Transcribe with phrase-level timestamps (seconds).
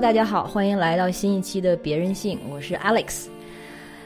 [0.00, 3.26] 大家好，欢迎来到新一期的别任性，我是 Alex。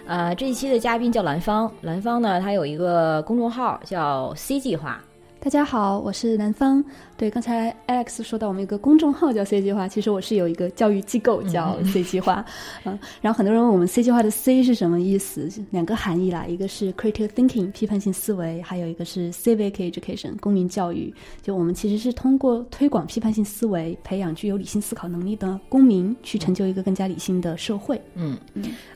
[0.06, 4.98] 呃，这一期的嘉宾叫兰芳，兰芳呢，她有一个公众号叫 C 计划。
[5.45, 6.82] 大家好，我是南方。
[7.16, 12.45] 对，刚才 Alex 说到我们有个公众号叫 C 计划，其实我是有一个教育机构叫 C 计划，
[12.84, 21.12] 嗯，然后很多人问我们 C 计划的 C 是什么意思，两个含义啦，一个是 critical thinking 批判性思维，还有一个是 civic education 公民教育。
[21.42, 28.00] 就我们其实是通过推广批判性思维，培养具有理性思考能力的公民，去成就一个更加理性的社会。
[28.14, 28.39] 嗯，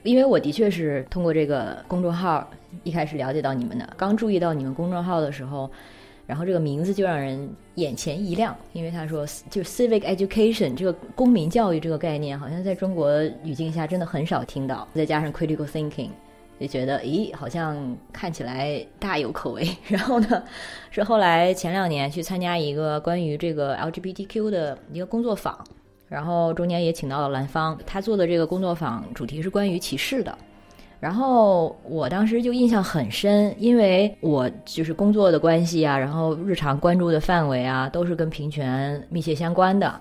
[0.04, 2.48] 因为我的确是通过这个公众号
[2.84, 5.68] 一开始了解到你们的，刚注意到你们公众号的时候，
[6.26, 16.10] 然后这个名字就让人眼前一亮，因为他说就 civic education 这个公民教育这个概念，好像在中国语境下真的很少听到，再加上 critical thinking。
[16.58, 17.76] 就觉得，咦，好像
[18.14, 19.68] 看起来大有可为。
[19.86, 20.42] 然后呢，
[20.90, 25.62] 是后来前两年去参加一个关于这个 LGBTQ 的一个工作坊，
[26.08, 30.38] 然后中间也请到了兰芳，她做的这个工作坊主题是关于歧视的。
[30.98, 40.00] 然后我当时就印象很深，因为我就是工作的关系啊，然后日常关注的范围啊，都是跟平权密切相关的。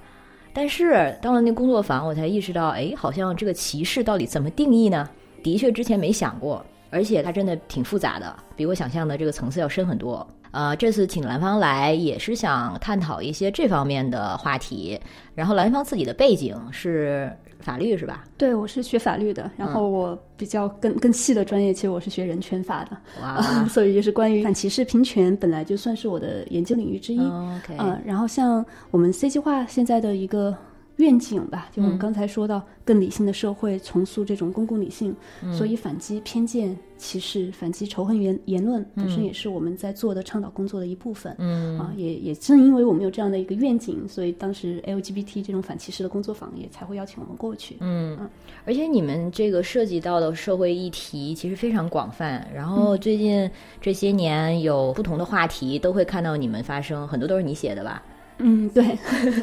[0.53, 5.09] 但是到了那工作坊，我才意识到，哎，好像这个歧视到底怎么定义呢？
[5.43, 10.25] 的确之前没想过，而且它真的挺复杂的，比我想象的这个层次要深很多。
[10.51, 14.97] 呃，这次请兰芳来也是想探讨一些这方面的话题。
[15.33, 17.29] 然后兰芳自己的背景是
[17.59, 18.23] 法律是吧？
[18.37, 27.19] 对，我是学法律的，然后我比较更更细的专业，其实我是学人权法的，哇 所以就是关于反歧视、平权，本来就算是我的研究领域之一。
[27.19, 27.61] 嗯，
[28.05, 30.55] 然后像我们 C 计划现在的一个
[30.97, 35.15] 愿景吧，就我们刚才说到更理性的社会，重塑这种公共理性，
[35.51, 41.35] 所以反击偏见、歧视、反击仇恨言言论，本身也是我们在做的倡导工作的一部分。
[41.37, 41.77] 嗯。
[41.77, 47.75] 啊，也也正因为我们有这样的一个愿景，所以当时 LGBT 这种反歧视的工作坊也才会邀请我们过去。
[47.81, 48.17] 嗯，
[48.63, 53.49] 而且你们这个涉及到的社会议题其实非常广泛，然后最近
[53.81, 58.01] 这些年有不同的话题都会看到你们发生，很多都是你写的吧？
[58.37, 58.97] 嗯，对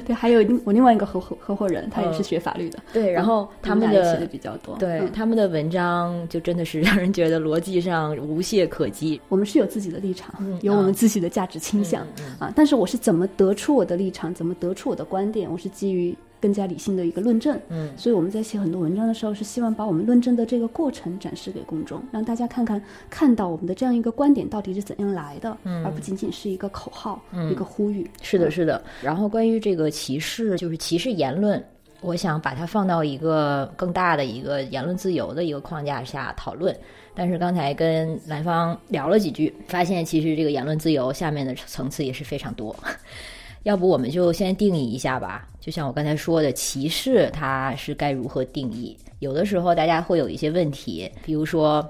[0.05, 2.79] 对，还有我另外一个合伙合伙人，他也是学法律的。
[2.93, 4.77] 对，然后他们的写的的比较多。
[4.79, 9.21] 对、嗯他们的文章就真的是让人觉得逻辑上无懈可击。
[9.29, 12.07] 我们是有自己的立场，嗯有我啊们自己的价值倾向、
[12.39, 12.53] 啊。
[12.55, 17.59] 但是我是怎么得出我的立场，怎么得出我的观点，我是基于更加理性的一个论证。
[17.69, 28.11] 嗯，所以我们在写很多文章的时候，是希望把我们论证的这个过程展示给公众，让大家看看看到我们的这样一个观点到底是怎样来的，嗯而不仅仅是一个口号、一个呼吁。
[28.21, 28.83] 是的，是的。
[29.01, 31.65] 然后关于这个歧视，就是歧视言论，
[32.01, 36.77] 我想把它放到一个更大的一个言论自由的一个框架下讨论。
[37.15, 42.75] 但是刚才跟兰芳聊了几句，发现其实这个言论自由下面的层次也是非常多。
[43.65, 48.97] 要不我们就先定义一下吧，就像我刚才说的，歧视它是该如何定义？
[49.21, 51.89] 有的时候大家会有一些问题，比如说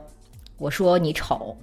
[0.59, 1.57] 我说你丑，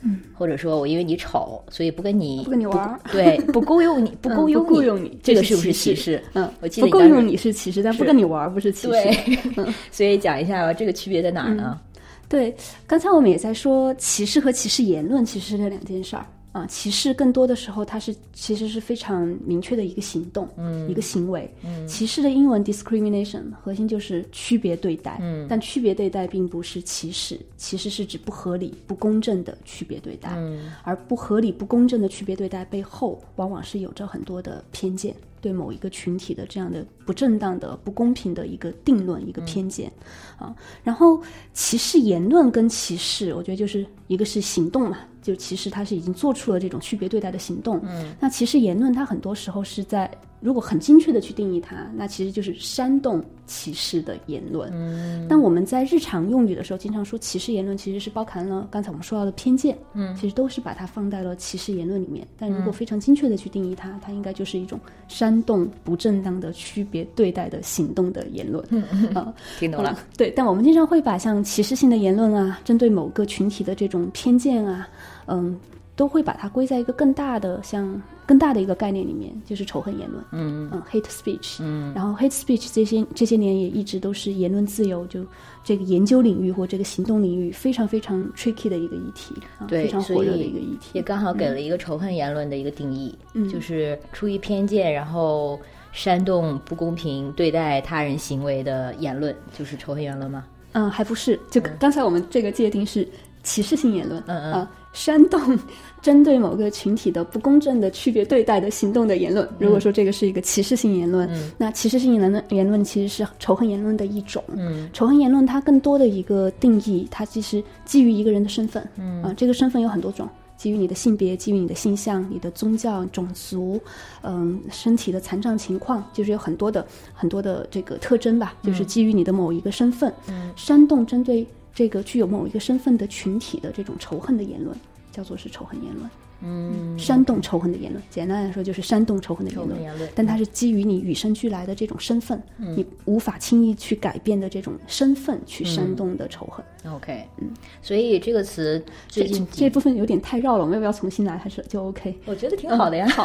[0.00, 6.20] 嗯，或者说我因为你丑，所以不跟你不跟你玩儿对，不 雇佣你，不嗯雇佣不雇佣你这个是不是歧视？
[6.34, 8.90] 嗯，我记得不够你当时用你是歧视，但不跟你玩儿不是歧视。
[8.90, 11.80] 对， 所以讲一下吧，这个区别在哪儿呢？
[12.28, 12.52] 对，
[12.88, 16.66] 刚才我们也在说歧视和歧视言论其实是这两件事儿啊。
[16.66, 21.52] 歧视更多的时候它是其实是非常明确的一个行动，嗯，一个行为。
[21.64, 35.14] 嗯，歧视的英文 discrimination 核心就是区别对待，嗯，但区别对待并不是歧视，歧视是指不合理、不公正的区别对待，嗯，而不合理、不公正的区别对待背后，往往是有着很多的偏见。
[35.40, 39.90] 对某一个群体的这样的不正当的、不公平的一个定论、一个偏见，
[40.38, 40.54] 啊，
[40.84, 41.20] 然后
[41.52, 50.10] 歧视言论跟歧视，我觉得就是一个是行动嘛，就其实他是已经做出了这种区别对待的行动，嗯，那其实言论它很多时候是在
[50.40, 54.68] 如果很精确的去定义它，那其实就是煽动歧视的言论。
[54.74, 62.26] 嗯，但我们在日常用语的时候，经常说歧视言论其实是包含了刚才我们说到的偏见，嗯，其实都是把它放在了歧视言论里面。
[62.36, 68.64] 但如果非常精确的去定义它，它应该就是一种煽动不正当的区别对待的行动的言论。
[68.70, 68.82] 嗯
[69.14, 69.96] 啊，听懂了嗯？
[70.16, 74.88] 对，但我们经常会把像歧视性的言论啊，针对某个群体的这种偏见啊，
[75.26, 75.58] 嗯，
[75.96, 81.92] 都会把它归在一个更大的像更大的一个概念里面，就是仇恨言论，嗯嗯，hate speech，嗯。
[81.94, 85.24] 然后 hate speech 这些这些年也一直都是言论自由就
[85.62, 90.90] 这个研究领域或这个行动领域非常非常 tricky 的一个议题啊，对，非常所火热的一个议题。
[90.94, 93.48] 也刚好给了一个仇恨言论的一个定义，嗯。
[93.48, 95.60] 就是出于偏见，然后
[95.92, 100.44] 煽动不公平对待他人行为的言论，就是仇恨言论吗？
[100.72, 103.06] 嗯，还不是，就刚才我们这个界定是
[103.42, 104.52] 歧视性言论，嗯嗯。
[104.54, 105.58] 啊，煽动
[106.00, 109.48] 针对某个群体的不公正的区别对待的行动的言论。
[109.58, 114.42] 如果说这个是一个歧视性言论，那歧视性言论言论其实是仇恨言论的一种。
[114.56, 120.28] 嗯仇恨言论它更多的一个定义，它其实基于一个人的身份，嗯啊，这个身份有很多种。
[120.54, 123.80] 基于你的性别，基于你的性向、你的宗教、种族，
[124.22, 134.76] 嗯，身体的残障情况，就是有很多的很多的这个特征吧，就是基于你的某一个身份，嗯煽动针对这个具有某一个身份的群体的这种仇恨的言论，
[135.10, 136.08] 叫做是仇恨言论。
[136.44, 139.80] 嗯，煽动仇恨的言论，简单来说就是煽动仇恨的言论。
[139.80, 146.92] 言论，但它是基于你与生俱来的这种身份，嗯你无法轻易去改变的这种身份去煽动的仇恨。
[146.92, 147.48] OK，嗯，
[147.80, 151.38] 所以这个词最近这这部分有点太绕了，我们要不要重新来？
[151.38, 152.12] 还是就 OK？
[152.24, 153.08] 我觉得挺好的呀。
[153.10, 153.24] 好，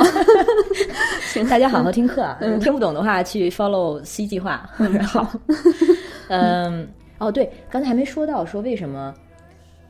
[1.34, 2.38] 行，大家好好听课啊。
[2.42, 4.70] 嗯听不懂的话，去 follow C 计划。
[5.08, 5.28] 好，
[6.30, 6.88] 嗯，
[7.19, 9.14] 哦，对，刚才还没说到说为什么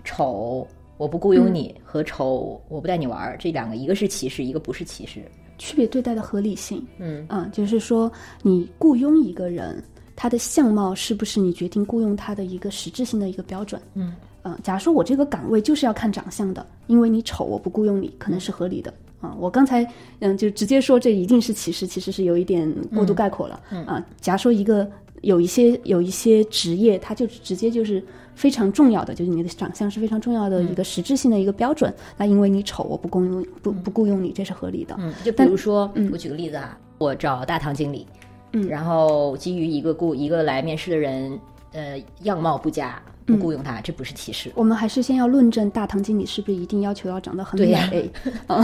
[0.04, 5.22] 丑我不雇佣你和丑我不带你玩儿这两个，一个是歧视，一个不是歧视。
[5.58, 8.12] 区别对待的合理性，嗯啊，就是说
[8.44, 9.84] 你雇佣一个人，
[10.16, 13.82] 他的相貌是不是你决定雇佣他的一个实质性的一个标准？
[13.96, 18.94] 嗯啊，假如说我这个岗位就是要看长相的，因为你丑我不雇佣你，可能是合理的。
[19.20, 19.86] 啊，我刚才
[20.20, 23.60] 嗯就直接说这一定是歧视，其实是有一点过度概括了。
[23.72, 24.88] 嗯啊，假如说一个
[25.28, 28.02] 有一些有一些职业，它就直接就是
[28.34, 31.94] 非常重要的，就是你的长相是非常重要的一个实质性的一个标准。
[32.16, 34.96] 那因为你丑，我不雇佣不不雇佣你，这是合理的。
[34.98, 38.08] 嗯，就比如说，我举个例子啊，我找大堂经理，
[38.54, 41.38] 嗯然后基于一个雇一个来面试的人，
[41.74, 44.50] 呃，样貌不佳，不雇佣他，这不是歧视。
[44.56, 48.10] 我们还是先要论证大堂经理是不是一定要求要长得很对呀美
[48.48, 48.64] 啊，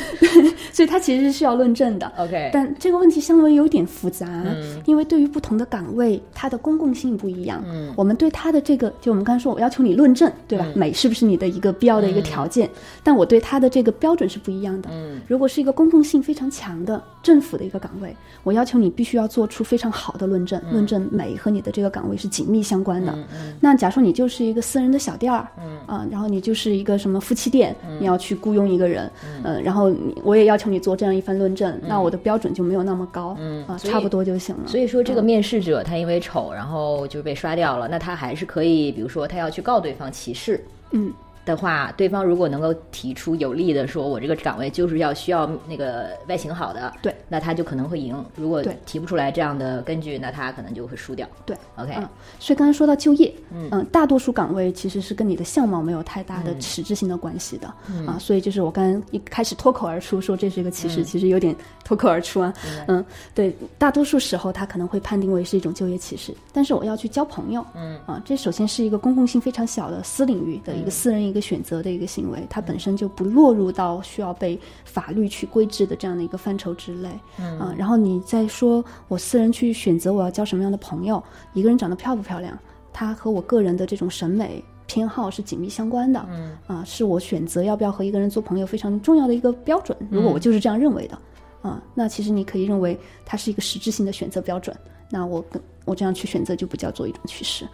[0.72, 2.12] 所以他其实是需要论证的。
[2.18, 7.64] OK，但这个问题相对有点复杂，嗯因为对于不同的岗位，它的公共性不一样。
[7.66, 10.66] 嗯我们对他的这个，就我们刚才说，我要求你论证，对吧？
[10.76, 12.68] 美是不是你的一个必要的一个条件？
[13.02, 14.90] 但我对他的这个标准是不一样的。
[14.92, 23.16] 嗯如果是一个公共性非常强的政府的一个岗位，我要求你必须要做出非常好的论证，论证美和你的这个岗位是紧密相关的。
[23.60, 25.78] 那假如说你就是一个私人的小店儿，嗯。
[25.86, 29.10] 啊，然后你就是一个什么夫妻店，你要去雇佣一个人，
[29.44, 34.62] 嗯、然后你我也要求你做这样一番论证，那我的标准就没有那么高，啊，嗯啊差不多就行了。
[34.66, 41.12] 所以说，这个面试者他因为丑，然后就被刷掉了，那他还是可以，比如说他要去告对方歧视嗯，
[41.44, 48.24] 的话，对方如果能够提出有力的说，我这个岗位就是要需要那个外形好的，对，那他就可能会赢。
[48.36, 51.26] 如果提不出来这样的根据，那他可能就会输掉。
[51.44, 52.08] 对，OK，嗯，
[52.38, 57.66] 所以刚才说到就业，嗯、大多数岗位其实是跟你的相貌没有太大的实质性的关系的，
[58.06, 61.54] 啊，所以就是我刚刚一开始脱口而出说这是一个歧视，其实有点
[61.84, 62.52] 脱口而出啊，
[62.88, 63.04] 嗯，
[63.34, 67.98] 对，大多数时候他可能会判定为是一种就业歧视，但是我要去交朋友，嗯。
[68.06, 81.22] 啊，这首先是一个公共性非常小的私领域的一个私人一个选择的一个行为，它本身就不落入到需要被法律去规制的这样的一个范畴之内，嗯啊，然后你再说我私人去选择我要交什么样的朋友，
[81.52, 82.58] 一个人长得漂不漂亮，
[82.92, 89.96] 他和我个人的这种审美偏好是紧密相关的，嗯啊，是我选择要不要和一个人做朋友非常重要的一个标准。
[90.10, 91.18] 如嗯果我就是这样认为的，
[91.60, 94.74] 啊，那其实你可以认为它是一个实质性的选择标准。
[95.10, 97.68] 那我跟我这样去选择就不叫做一种趋势。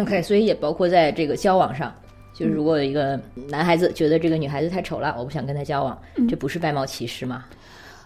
[0.00, 1.92] OK，所以也包括在这个交往上，
[2.38, 7.46] 就是如果有一个男孩子觉得这个女孩子太丑了，我不想跟她交往，这不是外貌歧视吗？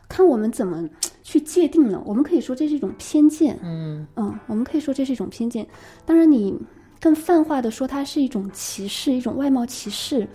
[0.08, 0.88] 看我们怎么
[1.25, 2.00] 去界定了。
[2.04, 5.66] 我们可以说这是一种偏见，嗯嗯，我们可以说这是一种偏见。
[6.06, 6.56] 当然，你
[7.00, 10.28] 更泛化的说它是一种歧视，一种外貌歧视，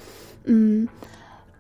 [0.44, 0.86] 嗯，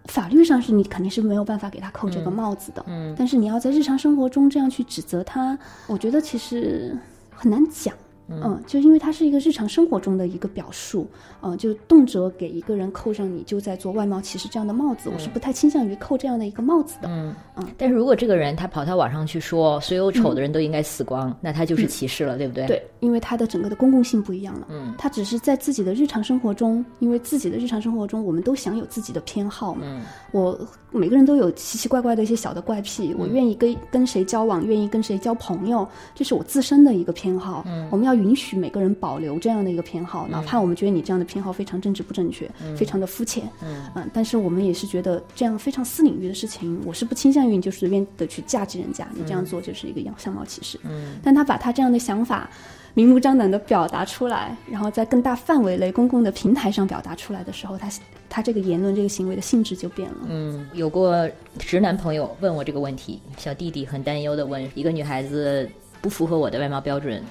[0.05, 6.97] 法律上是你肯定是没有办法给他扣这个帽子的，嗯但是你要在日常生活中这样去指责他，我觉得其实
[7.29, 7.95] 很难讲。
[8.27, 11.07] 嗯，就因为它是一个日常生活中的一个表述，
[11.41, 17.07] 嗯、就动辄给一个人扣上你就在做外貌歧视这样的帽子，我是不太倾向于扣这样的一个帽子的。
[17.07, 24.67] 嗯嗯但是如果这个人他跑到网上去说所有丑的人都应该死光，那他就是歧视了，对不对？，对，因为他的整个的公共性不一样了。
[24.69, 29.81] 嗯他只是在自己的日常生活中，因为自己的日常生活中，我们都享有自己的偏好嘛。
[29.85, 30.01] 嗯
[30.31, 30.57] 我
[30.91, 37.63] 每个人都有奇奇怪怪的一些小的怪癖，我愿意跟跟谁交往，愿意跟谁交朋友，这是我自身的一个偏好。
[37.67, 50.79] 嗯我们要允许每个人保留这样的一个偏好，哪怕我们觉得你这样的偏好非常政治不正确，非常的肤浅，嗯、但是我们也是觉得这样非常私领域的事情，我是不倾向于你就随便的去价值人家，你这样做就是一个样相貌歧视。
[50.83, 52.49] 嗯，但他把他这样的想法。
[52.97, 57.89] 明目张胆的表达出来，然后在更大范围内公共的平台上表达出来的时候，他
[58.29, 60.19] 他这个言论这个行为的性质就变了。
[60.29, 61.29] 嗯，有过
[61.59, 65.69] 直男朋友问我这个问题，小弟弟很担忧的问：一个女孩子
[66.01, 67.21] 不符合我的外貌标准，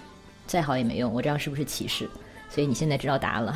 [0.47, 2.09] 再好也没用，我这样是不是歧视？
[2.49, 3.55] 所以你现在知道答案了。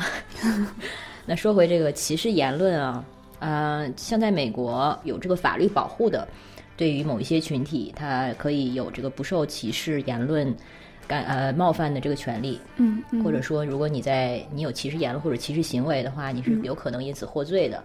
[1.25, 3.03] 那说回这个歧视言论啊，
[3.39, 6.27] 呃，像在美国有这个法律保护的，
[6.75, 10.55] 对于某一些群体，他可以有这个不受歧视言论。
[11.07, 17.83] 感呃冒犯的这个权利，嗯，嗯或者说，如果你在你有歧视言论或者歧视行为的话，你是有可能因此获罪的，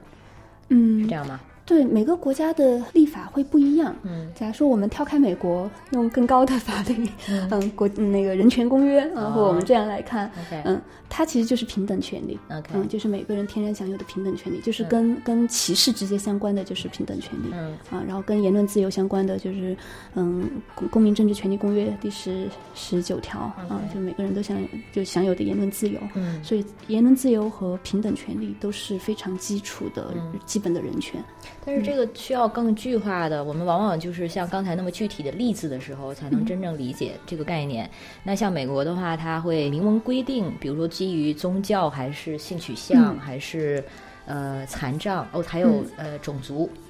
[0.68, 1.40] 嗯是这样吗？
[1.66, 3.94] 对每个国家的立法会不一样。
[4.02, 10.30] 嗯，假如说我们跳开美国，用更高的法律，嗯， 国嗯那个人权公约啊，哦或者我们这样来看
[10.64, 12.38] 嗯，它其实就是平等权利。
[12.50, 17.46] OK 嗯，就是每个人天然享有的平等权利，就是跟、跟歧视直接相关的就是平等权利。
[17.52, 19.76] 嗯啊，然后跟言论自由相关的就是，
[20.14, 25.98] 嗯，公公民政治权利公约第十十九条啊就每个人都享有就享有的言论自由。
[26.14, 31.24] 嗯所以言论自由和平等权利都是非常基础的、嗯基本的人权。
[31.64, 37.90] 但是这个需要更具化的，我们往往就是像刚才那么具体的例子的时候，才能真正理解这个概念。
[38.22, 43.18] 那像美国的话，它会明文规定，比如说基于宗教还是性取向，嗯。
[43.18, 43.82] 还是
[44.26, 46.83] 呃残障哦，还有、呃种族，对，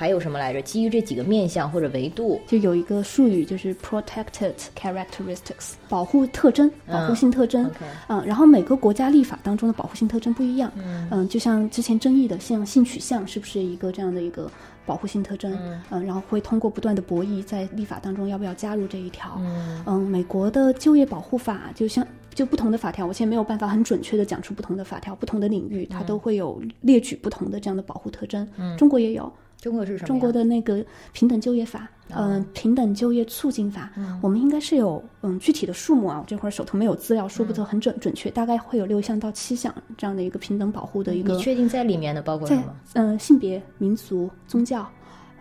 [0.00, 0.62] 还有什么来着？
[0.62, 7.70] 基于这几个面向或者维度，就有一个术语就是 protected characteristics，保护特征、保护性特征。
[8.08, 10.72] 嗯，然后每个国家立法当中的保护性特征不一样。
[11.10, 14.50] 嗯就像之前争议的，像性取向是不是一个这样的一个
[14.86, 15.54] 保护性特征？
[15.90, 19.34] 嗯然后会通过不断的博弈，在立法当中要不要加入这一条？
[19.40, 28.48] 嗯嗯，美国的就业保护法就像就不同的法条，我现在没有办法很准确的讲出不同的法条，不同的领域它都会有列举不同的这样的保护特征。
[28.56, 30.06] 嗯中国也有，中国是什么？
[30.06, 42.74] 中国的那个平等就业法，嗯、哦平等就业促进法，嗯我们应该是有嗯具体的数目啊，我这会儿手头没有资料，说不得很准准确，大概会有六项到七项这样的一个平等保护的一个你确定在里面的包括什在么？
[42.94, 44.88] 嗯、性别、民族、宗教，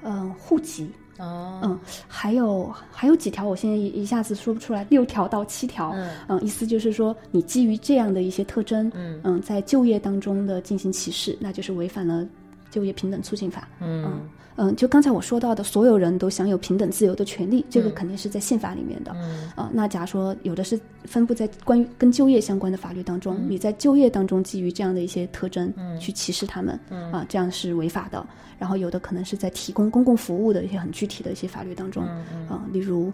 [0.04, 0.90] 嗯、户籍。
[1.18, 5.94] 哦，嗯，还有还有几条，我现在一一下子说不出来，六条到七条。
[6.30, 12.26] 嗯意思就是说，你基于这样的一些特征，嗯在就业当中的进行歧视，那就是违反了
[12.70, 13.68] 就业平等促进法。
[13.80, 14.22] 嗯。
[14.62, 19.12] 嗯，就刚才我说到的，所有人都享有平等自由的权利，这个肯定是在宪法里面的。
[19.16, 19.50] 嗯。
[19.56, 23.50] 啊，那假如说有的是分布在关于跟就业相关的法律当中，嗯。
[23.50, 27.10] 你在就业当中基于这样的一些特征去歧视他们，嗯。
[27.10, 28.26] 啊，这样是违法的。
[28.58, 33.10] 然后有的可能是在提供公共服务的一些很具体的一些法律当中，嗯啊，例如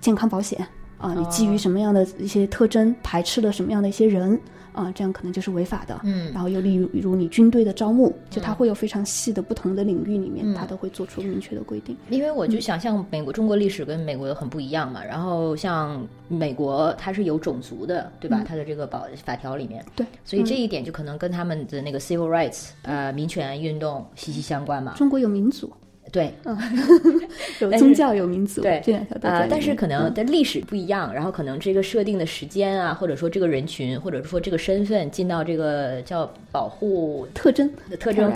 [0.00, 0.64] 健康保险
[0.98, 4.40] 啊，你基哦于什么样的一些特征排斥了什么样的一些人
[4.74, 5.98] 啊，这样可能就是违法的。
[6.04, 11.96] 嗯然后又例如例如你军队的招募，就它会有非常细的不同的领域里面，嗯它都会做出明确的规定。
[12.10, 18.42] 因为我就想象美国、中国历史跟美国很不一样嘛，然后像美国它是有种族的，对吧？
[18.46, 24.94] 它的这个保法条里面，对，所以这一点就可能跟他们的那个 civil rights 呃民权运动息息相关嘛。
[24.96, 25.72] 中国有民族，
[26.12, 26.32] 对，
[27.60, 29.46] 有宗教，有民族，对这两条都啊。
[29.50, 38.32] 但是可能嗯的历史不一样，然后可能这个设定的时间啊，或者说这个人群，或者说这个身份进到这个叫保护特征的特征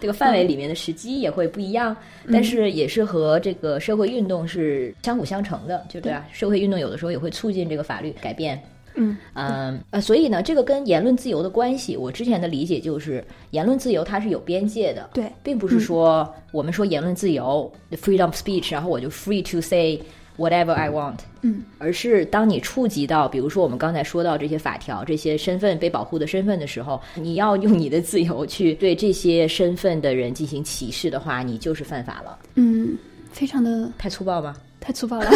[0.00, 8.60] 这个范围里面的时机也会不一样，嗯但是也是和这个社会运动是相辅相成的，就对啊，社会运动有的时候也会促进这个法律改变。
[8.94, 20.00] 嗯嗯呃，所以呢，这个跟言论自由的关系，我之前的理解就是，言论自由它是有边界的，对并不是说、我们说言论自由 （freedom of speech），然后我就 free to say
[20.36, 32.38] whatever I want，嗯，而是当你触及到，比如说我们刚才说到这些法条、这些身份被保护的身份的时候，你要用你的自由去对这些身份的人进行歧视的话，你就是犯法了。
[32.54, 32.96] 嗯，
[33.30, 34.56] 非常的太粗暴吗？
[34.84, 35.30] 太粗暴了，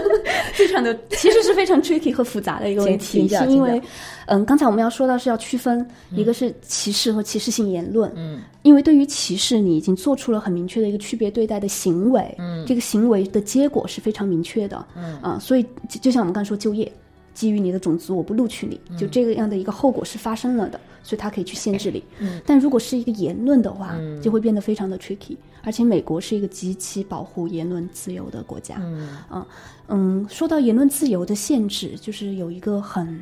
[0.54, 3.80] 非常的，其实是非常 tricky 和复杂的一个问题，是因为，
[4.26, 15.20] 嗯，刚才我们要说到是要区分，一个是歧视和歧视性言论，嗯，因为对于歧视，你已经做出了很明确的一个区别对待的行为，嗯，这个行为的结果是非常明确的，嗯。
[15.20, 16.90] 啊，所以就就像我们刚才说就业。
[17.34, 22.02] 基于你的种族，我不录取你，就这个样的一个后果是发生了的，所以他可以去限制你。
[22.18, 25.36] 嗯但如果是一个言论的话，就会变得非常的 tricky。
[25.62, 29.46] 而且美国是一个极其保护言论自由的国家，嗯啊，
[29.88, 33.18] 嗯，说到言论自由的限制，就是有一个很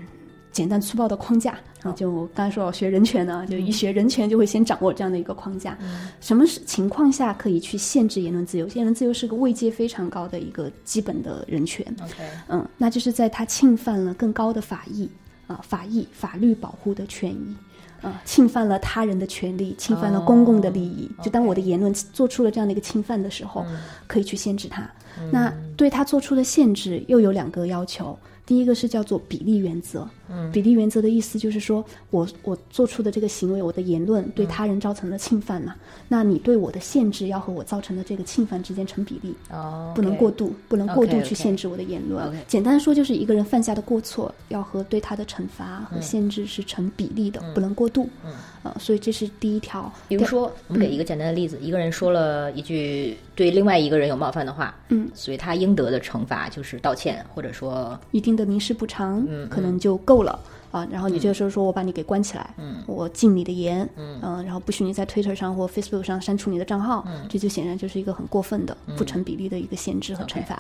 [0.51, 5.79] 简单粗暴的框架啊，就我刚才说我学人权呢，就一学人权就会先掌握这样的一个框架。
[6.21, 8.67] 什么是情况下可以去限制言论自由？
[8.75, 11.87] 言论自由是个位阶非常高的一个基本的人权。
[12.03, 15.09] OK，嗯，那就是在他侵犯了更高的法益
[15.47, 17.57] 啊、法益、法律保护的权益。
[18.03, 21.11] 啊，侵犯了他人的权利，侵犯了公共的利益。
[21.23, 23.65] 就当我的言论做出了这样的一个侵犯的时候，
[24.07, 24.89] 可以去限制他。
[25.31, 30.09] 那对他做出的限制又有两个要求，第一个是叫做比例原则。
[30.51, 35.75] 比例原则的意思就是说我我做出的这个行为，我的言论对他人造成了侵犯嘛，
[36.09, 39.35] 那你对我的限制要和我造成的这个侵犯之间成比例。
[39.51, 42.33] 哦，不能过度，不能过度去限制我的言论。
[42.49, 48.09] 简单说，就是一个人犯下的过错，要和对他的惩罚和限制是成比例的，不能过度。
[48.25, 48.33] 嗯，
[48.63, 49.93] 呃，所以这是第一条。
[50.09, 60.39] 比如说，我们给一个简单的例子，一个人说了一句对另外一个人有冒犯的话，嗯，所以他应得的惩罚就是道歉，或者说一定的民事补偿，嗯可能就够了。
[60.73, 67.27] 啊，然后你这个时候说我把你给关起来，嗯，我禁你的言，嗯、然后不许你在 Twitter 上或 Facebook 上删除你的账号，嗯。
[67.29, 70.55] 这就显然就是一个很过分的、不成比例的一个限制和惩罚。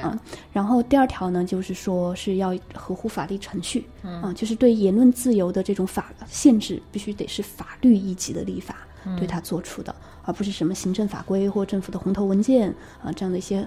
[0.00, 0.18] 啊，
[0.52, 8.78] 然后第二条呢，就是说是要合乎法律程序，啊，就是对言论自由的这种法限制，必须得是法律一级的立法
[9.16, 9.94] 对他做出的，
[10.24, 12.68] 而不是什么行政法规或政府的红头文件
[13.02, 13.66] 啊这样的一些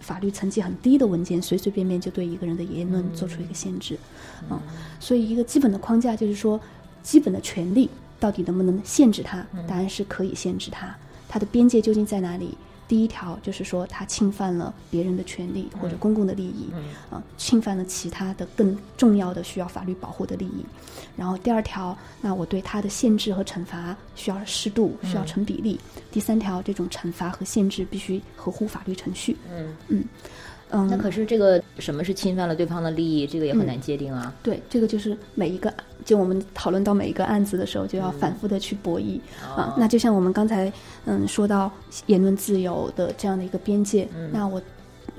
[0.00, 3.98] 法律层级很低的文件，随随便便就对一个人的言论做出一个限制，
[4.48, 4.60] 啊，
[5.00, 6.60] 所以一个基本的框架就是说，
[7.02, 7.88] 基本的权利
[8.18, 9.46] 到底能不能限制他？
[9.66, 10.94] 答案是可以限制他，
[11.28, 12.56] 它的边界究竟在哪里？
[12.86, 16.68] 第一条就是说，他侵犯了别人的权利或者公共的利益，
[17.10, 20.66] 啊，侵犯了其他的更重要的需要法律保护的利益。
[21.16, 25.78] 然后第二条，那我对他的限制和惩罚需要适度，需要成比例。
[26.10, 29.36] 第三条，这种惩罚和限制必须合乎法律程序。
[29.52, 30.04] 嗯嗯
[30.70, 34.34] 嗯，那可是这个什么是侵犯了对方的利益，这个也很难界定啊。
[34.42, 35.72] 对，这个就是每一个，
[36.04, 39.20] 就我们讨论到每一个案子的时候，就要反复的去博弈、
[39.56, 39.76] 啊。
[39.78, 40.72] 那就像我们刚才
[41.04, 41.70] 嗯说到
[42.06, 44.60] 言论自由的这样的一个边界，那我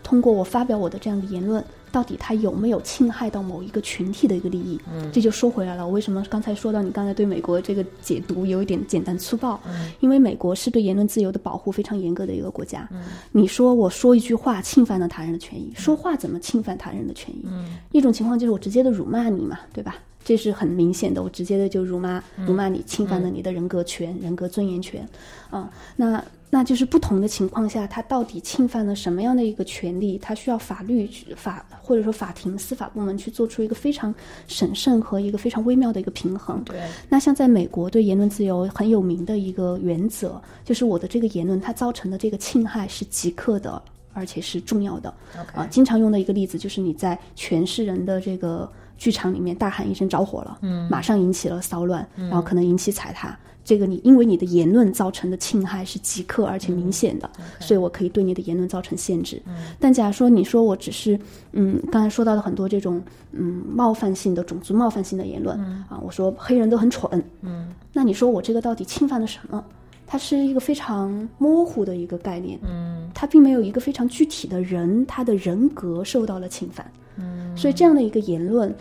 [0.04, 4.80] 通过我发表我的这样的言论，到底它有没有侵害到某一个群体的一个利益？
[4.94, 9.60] 嗯，这就说回来了，我为什么刚才说到你刚才对美国这个解读有一点简单粗暴？
[9.65, 12.88] 嗯，因为美国是对言论自由的保护非常严格的一个国家。
[12.92, 17.42] 嗯，你说我说一句话侵犯了他人的权益，说话怎么侵犯他人的权益？
[17.46, 19.96] 嗯，一种情况就是我直接的辱骂你嘛，对吧？
[20.24, 25.07] 这是很明显的，我直接的就辱骂辱骂你，侵犯了你的人格权、人格尊严权，
[25.51, 26.24] 啊，那
[26.55, 30.18] 那就是不同的情况下，他到底侵犯了什么样的一个权利？
[30.18, 34.15] 他需要法律去法或者说法庭、司法部门去做出一个非常
[34.48, 36.63] 审慎和一个非常微妙的一个平衡。
[36.63, 43.81] 对，那像在美国对言论自由很有名的一个原则，就是我的这个言论它造成的这个侵害是即刻的，
[44.13, 45.13] 而且是重要的。
[45.37, 53.37] OK 啊，经常用的一个例子就是你在全市人的这个剧场里面大喊一声着火了，嗯，马上引起了骚乱，然后可能引起踩踏。
[53.66, 59.42] 这个你因为你的言论造成的侵害是即刻而且明显的，所以我可以对你的言论造成限制。
[59.80, 61.20] 但假如说你说我只是
[61.54, 63.01] 嗯，刚才说到的很多这种
[63.32, 69.62] 嗯冒犯性的种族冒犯性的言论、啊，我说黑人都很蠢，嗯，那你说我这个到底侵犯了什么？
[70.08, 76.86] 它是一个非常模糊的一个概念，嗯，它并没有一个非常具体的人，他的人格受到了侵犯，
[77.18, 78.72] 嗯，所以这样的一个言论，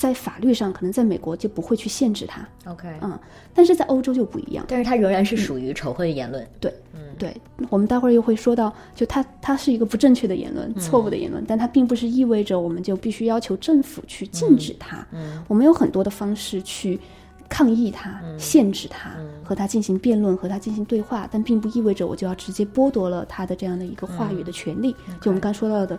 [0.00, 3.20] 在法律上可能在美国就不会去限制它，OK，嗯，
[3.52, 6.42] 但是在欧洲就不一样，但是它仍然是属于仇恨言论。
[6.58, 6.72] 对，
[7.18, 7.36] 对，
[7.68, 15.06] 我们待会儿又会说到，就它它是一个不正确的言论、错误的言论，但它并不是意味着我们就必须要求政府去禁止它。
[15.12, 16.98] 嗯，我们有很多的方式去
[17.46, 19.10] 抗议它、限制它，
[19.44, 24.96] 和它进行辩论、和它进行对话，但并不意味着我就要直接剥夺了他的这样的一个话语的权利。
[25.20, 25.98] 就我们刚说到的。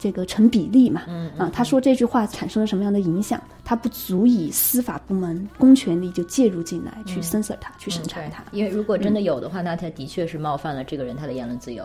[0.00, 1.02] 这个成比例嘛，
[1.36, 8.30] 啊，他说这句话产生了什么样的影响，他不足以司法部门公权力就介入进来去 censor 他，去审查对。
[8.30, 8.42] 它。
[8.50, 11.84] 因为如果真的有的话，那他的确是冒犯了这个人他的言论自由、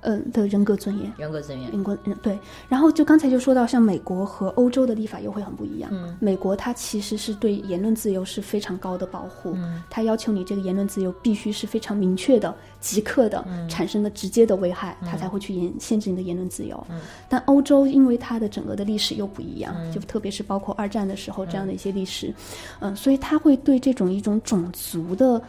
[0.00, 1.12] 嗯的人格尊严。
[1.16, 1.70] 人格尊严。
[1.70, 5.90] 人格人对，然后就刚才就说到，像美国和欧洲的立法又会很不一样。
[5.92, 16.86] 嗯，美国它其实是对言论自由是非常高的保护，嗯，它要求你这个言论自由必须是非常明确的、即刻的，产生的直接的危害，它才会去言限制你的言论自由。
[16.88, 22.32] 嗯，但欧洲因为它的整个的历史又不一样，就特别是包括二战的时候这样的一些历史，
[22.80, 25.42] 嗯、所以它会对这种一种种族的。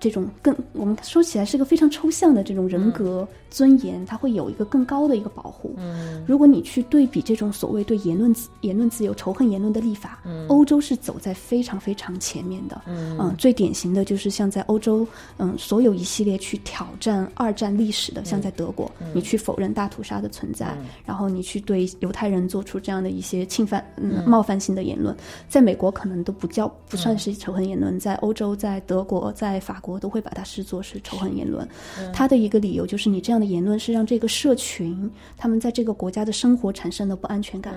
[0.00, 5.74] 这种更我们说起来是个非常抽象的这种人格尊严，它会有一个更高的一个保护。
[5.78, 6.22] 嗯。
[6.26, 12.82] 如果你去对比这种所谓对言论自言论自由、仇恨言论的立法，欧洲是走在非常非常前面的。
[12.86, 15.06] 嗯、最典型的就是像在欧洲，
[15.38, 20.76] 嗯，所有一系列去挑战二战历史的，像在德国，你去否认大屠杀的存在，
[21.06, 25.16] 然后你去对犹太人做出这样的一些侵犯、嗯、冒犯性的言论，
[25.48, 31.68] 在美国可能都不叫不算是仇恨言论，在欧洲、在德国、在法国都会把它视作是仇恨言论。
[32.12, 37.74] 他的一个理由就是你这样的言论是让这个社群他们在这个国家的生活产生了不安全感。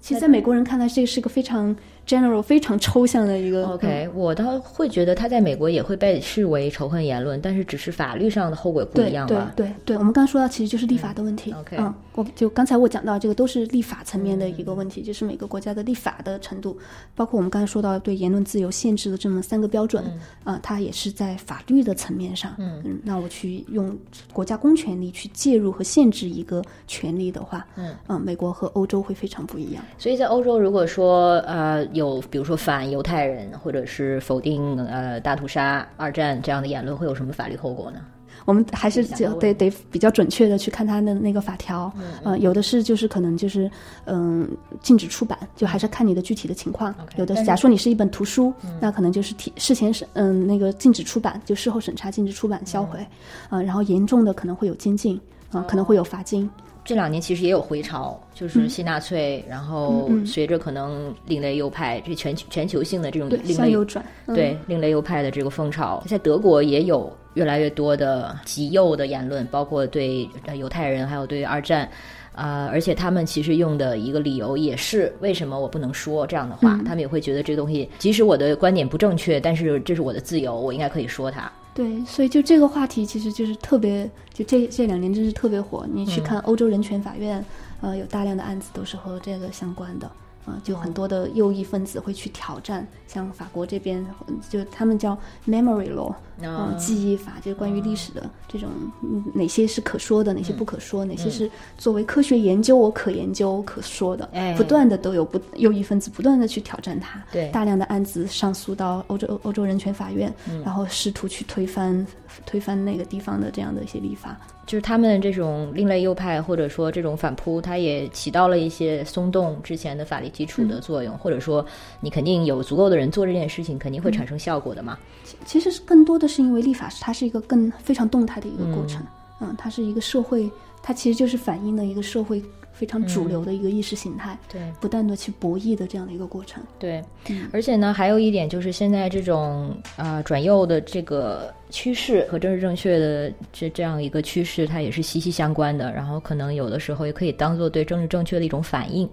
[0.00, 1.74] 其实，在美国人看来，这是个非常
[2.06, 3.66] general、非常抽象的一个。
[3.66, 9.52] OK，我倒会觉得他在美国也会被视为仇恨言论，但是只是法律上的后果不对对一样吧？
[9.56, 11.52] 对对，我们刚刚说到，其实就是立法的问题。
[11.52, 16.78] OK 嗯，我就刚才我讲到这个都是立法层面的一个问题，就是每个国家的立法的程度，
[17.14, 20.04] 包括我们刚才说到对言论自由限制的这么三个标准，
[20.44, 22.54] 啊、它也是在法律的层面上。
[22.58, 23.96] 嗯那我去用
[24.32, 29.84] 国家公权力去介入和限制一个权利的话，嗯美国和欧洲会非常不一样。
[29.98, 37.98] 所以在欧洲，如果说呃有比如说反犹太人，或者是否定呃大屠杀、二战这样的言论，会有什么法律后果呢？
[38.44, 43.68] 我们还是就得得比较准确的去看他的那个法条，呃，有的是就是可能就是
[44.04, 44.48] 嗯、
[44.80, 46.94] 禁止出版，就还是看你的具体的情况。
[47.16, 53.04] 有的是假如说你是一本图书，那可能就是提事前审嗯、那个禁止出版，就事后审查禁止出版销毁，
[53.48, 56.48] 啊、然后严重的可能会有监禁，啊、可能会有罚金。
[56.86, 64.02] 这两年其实也有回潮，就是新纳粹，然后随着可能另类右派这全球全球性的这种，另类右转。
[64.26, 71.88] 嗯、对另类右派的这个风潮，在德国也有越来越多的极右的言论，包括对呃犹太人，还有对二战。
[72.36, 81.50] 啊、而且他们其实用的一个理由也是为什么我不能说这样的话，他们也会觉得这个东西，即使我的观点不正确，但是这是我的自由，我应该可以说它。
[81.74, 85.86] 对，所以就这个话题其实就是特别，就这这两年真是特别火。
[85.92, 87.44] 你去看欧洲人权法院，
[87.80, 90.10] 呃，有大量的案子都是和这个相关的。
[90.46, 98.68] 啊、就很多的右翼分子会去挑战，像法国这边，嗯就他们叫 memory law，嗯、啊记忆法，就是关于历史的这种，
[99.02, 107.50] 嗯哪些是可说的，哪些不可说，哪些是作为科学研究我可研究可说的，哎不断的都有不右翼分子不断的去挑战它，对。
[107.50, 110.62] 大量的案子上诉到欧洲欧洲人权法院，嗯。
[110.62, 112.06] 然后试图去推翻
[112.44, 114.36] 推翻那个地方的这样的一些立法。
[114.66, 121.64] 就是他们这种另类右派，或者说这种反扑，它也起到了一些松动之前的法律基础的作用，或者说
[122.00, 124.98] 你肯定有足够的人做这件事情，肯定会产生效果的嘛。
[125.44, 129.06] 其实是更多的是因为立法它是一个更非常动态的一个过程，
[129.40, 130.50] 嗯它是一个社会，
[130.82, 132.42] 它其实就是反映了一个社会
[132.76, 136.62] 非常主流的一个意识形态，对不断的去博弈的这样的一个过程。
[136.78, 137.02] 对，
[137.50, 145.90] 而且呢，还有一点就是现在这种啊、呃转右的这个趋势和政治正确的这这样一个趋势，它也是息息相关的。
[145.90, 149.08] 然后可能有的时候也可以当做对政治正确的一种反应。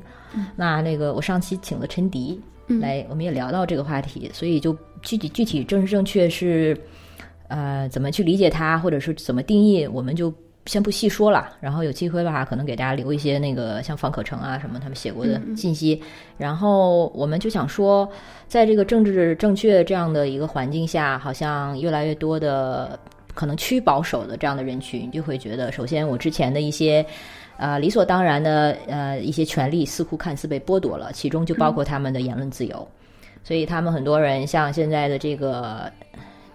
[0.58, 6.78] 那那个我上期请了陈迪来，我们也聊到这个话题，所以就具体具体政治正确是
[7.48, 10.34] 呃怎么去理解它，或者是怎么定义，我们就。
[10.66, 16.02] 先不细说了，然后有机会的话，可能给大家留一些那个像方可成啊什么他们写过的信息。
[16.38, 18.08] 然后我们就想说，
[18.48, 22.98] 在这个政治正确这样的一个环境下，好像越来越多的
[23.34, 27.06] 可能趋保守的这样的人群，就会觉得，首先我之前的一些。
[27.56, 32.86] 呃，理所当然的呃一些权利似乎看似被剥夺了，其中就包括他们的言论自由。
[33.44, 35.90] 所以他们很多人像现在的这个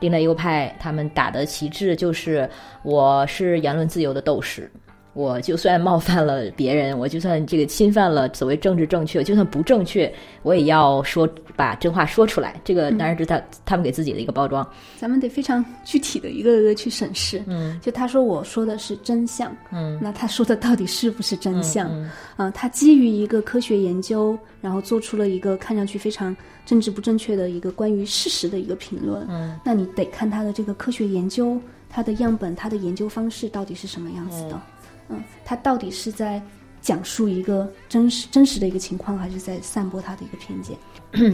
[0.01, 2.49] 另类右派，他们打的旗帜就是
[2.83, 4.71] 我是言论自由的斗士。
[5.19, 10.09] 我就算冒犯了别人，我就算这个侵犯了所谓政治正确，就算不正确，
[10.45, 12.55] 我也要说把真话说出来。
[12.63, 14.65] 这个当然是他、他们给自己的一个包装。
[14.97, 17.43] 咱们得非常具体的一个个去审视。
[17.49, 21.91] 嗯，就他说我说的是真相，嗯，那他说的到底是不是真相？
[21.91, 29.27] 嗯啊，他基于一个科学研究，然后做出了一个看上去非常政治不正确的一个关于事实的一个评论。
[29.29, 34.51] 嗯，那你得看他的这个科学研究，他的样本，他的研究方式到底是什么样子的？
[34.53, 34.61] 嗯，
[35.09, 36.41] 嗯他到底是在
[36.81, 40.77] 讲述一个真实真实的一个情况，还是在散播他的一个偏见？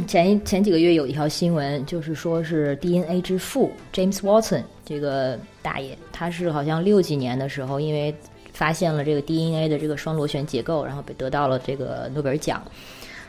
[0.06, 8.14] 前一前几个月有一条新闻，就是说是 DNA 之父 James Watson 这个大爷，他是好像六几年的时候，因为
[8.52, 12.62] 发现了这个 DNA 的这个双螺旋结构，然后被得到了这个诺贝尔奖。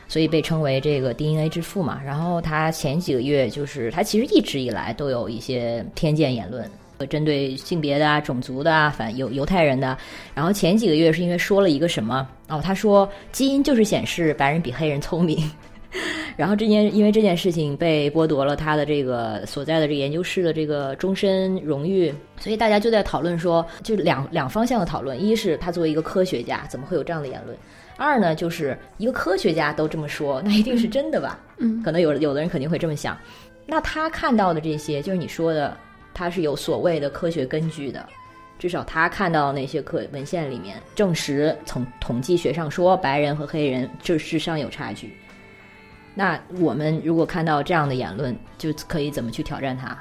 [0.08, 2.00] 所以被称为这个 DNA 之父嘛。
[2.04, 6.70] 然后他前几个月就是他其实一直以来都有一些偏见言论，
[7.08, 9.96] 针对性别的啊、种族的啊、反犹犹太人的。
[10.34, 15.50] 然后前几个月是因为说了一个什么哦，他说基因就是显示白人比黑人聪明。
[16.36, 27.56] 然后这件因为这件事情被剥夺了他的这个所在的这个研究室的这个终身荣誉，所以大家就在讨论说，就两两方向的讨论：一是他作为一个科学家，怎么会有这样的言论？
[27.96, 31.38] 二呢，就是一个科学家都这么说，那一定是真的吧？
[31.56, 33.16] 嗯 可能有有的人肯定会这么想。
[33.64, 35.74] 那他看到的这些，就是你说的，
[36.16, 38.08] 他是有所谓的科学根据的。
[38.58, 45.14] 至少他看到那些课文献里面证实，从统计学上说，白人和黑人这智商有差距。
[46.14, 49.94] 那我们如果看到这样的言论，就可以怎么去挑战他？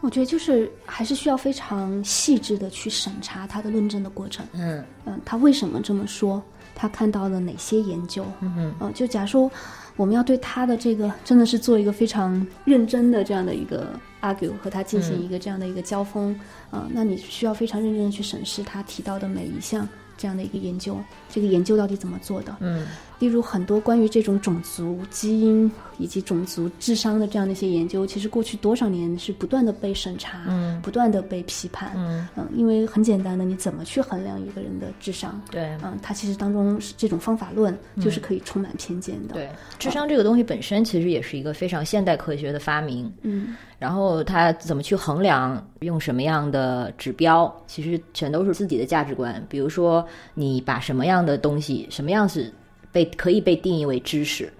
[0.00, 4.44] 我觉得就是还是需要非常细致的去审查他的论证的过程。
[4.54, 6.42] 嗯嗯，他为什么这么说？
[6.74, 8.24] 他看到了哪些研究？
[8.40, 9.50] 嗯嗯、就假如说
[9.94, 13.88] 我们要对他的这个真的是做一个非常认真的这样的一个
[14.20, 16.38] argue 和他进行一个这样的一个交锋，
[16.70, 20.98] 啊、那你需要非常认真的去审视他提到的每一项这样的一个研究，
[21.30, 22.56] 这个研究到底怎么做的？
[22.60, 22.86] 嗯
[23.18, 31.92] 例如很多关于这种种族基因以及种族智商的这样的一些研究，其实过去多少年是不断的被审查，嗯不断的被批判。
[31.96, 35.40] 嗯，嗯，因为很简单的，你怎么去衡量一个人的智商？
[35.50, 43.12] 对嗯，它其实当中是这种方法论就是可以充满偏见的。，对，智商这个东西本身其实也是一个非常现代科学的发明。
[43.22, 49.40] 嗯然后它怎么去衡量，用什么样的指标，其实全都是自己的价值观。
[49.48, 50.04] 比如说，
[50.34, 52.52] 你把什么样的东西，什么样是
[52.92, 54.52] 被可以被定义为知识，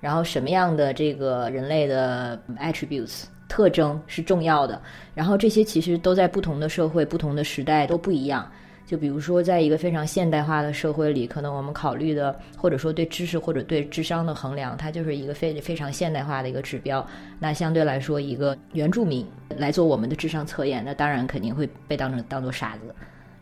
[0.00, 4.80] 然后什么样的这个人类的 attributes 特征是重要的，
[5.14, 8.50] 然后这些其实都在不同的社会、不同的时代都不一样。
[8.86, 17.06] 就比如说，在一个非常现代化的社会里，可能我们考虑的，或者说对知识或者对智商的衡量，它就是一个非非常现代化的一个指标。
[17.38, 19.24] 那相对来说，一个原住民
[19.56, 22.92] 来做我们的智商测验，那当然肯定会被当成当做傻子。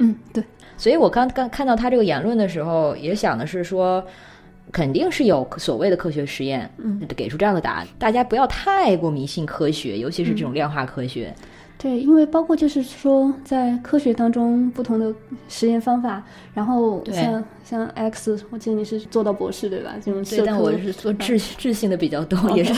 [0.00, 0.44] 嗯，对，
[0.76, 4.04] 所以我刚刚看到他这个言论的时候，也想的是说，
[4.72, 7.86] 肯定是有所谓的科学实验，嗯，给出这样的答案。
[7.98, 11.34] 大家不要太过迷信科学，尤其是这种量化科学。
[11.80, 15.14] 对，因为包括就是说，在科学当中不同的
[15.48, 16.20] 实验方法，
[16.52, 19.94] 然后像像 X，我记得你是做到博士对吧？
[20.04, 22.72] 这种对，但我是做质质性的比较多，也是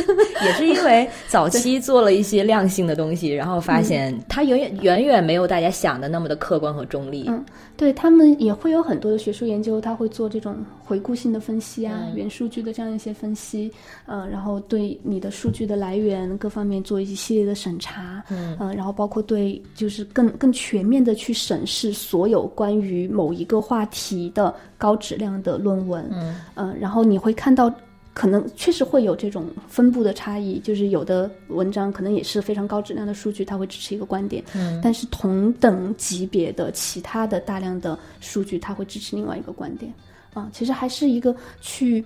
[0.42, 7.26] 也是因为早期做了一些量性的东西，然后发现它远远远远没有大家想的那么的客观和中立。
[7.28, 7.44] 嗯
[7.76, 12.14] 对他们也会有很多的学术研究，他会做这种回顾性的分析啊，嗯。
[12.16, 13.70] 原数据的这样一些分析，
[14.06, 18.56] 呃，然后对你的数据的来源各方面做一系列的审查，嗯。
[18.60, 26.36] 呃，然后包括对就是更更全面的去审视所有关于某一个话题的高质量的论文，嗯。
[26.54, 27.72] 呃，然后你会看到。
[28.18, 34.80] 可能确实会有这种分布的差异，就是有的文章可能也是非常高质量的数据，它会支持一个观点，嗯。
[34.82, 39.92] 但是同等级别的其他的大量的数据，它会支持另外一个观点
[40.40, 40.48] 啊。
[40.52, 42.04] 其实还是一个去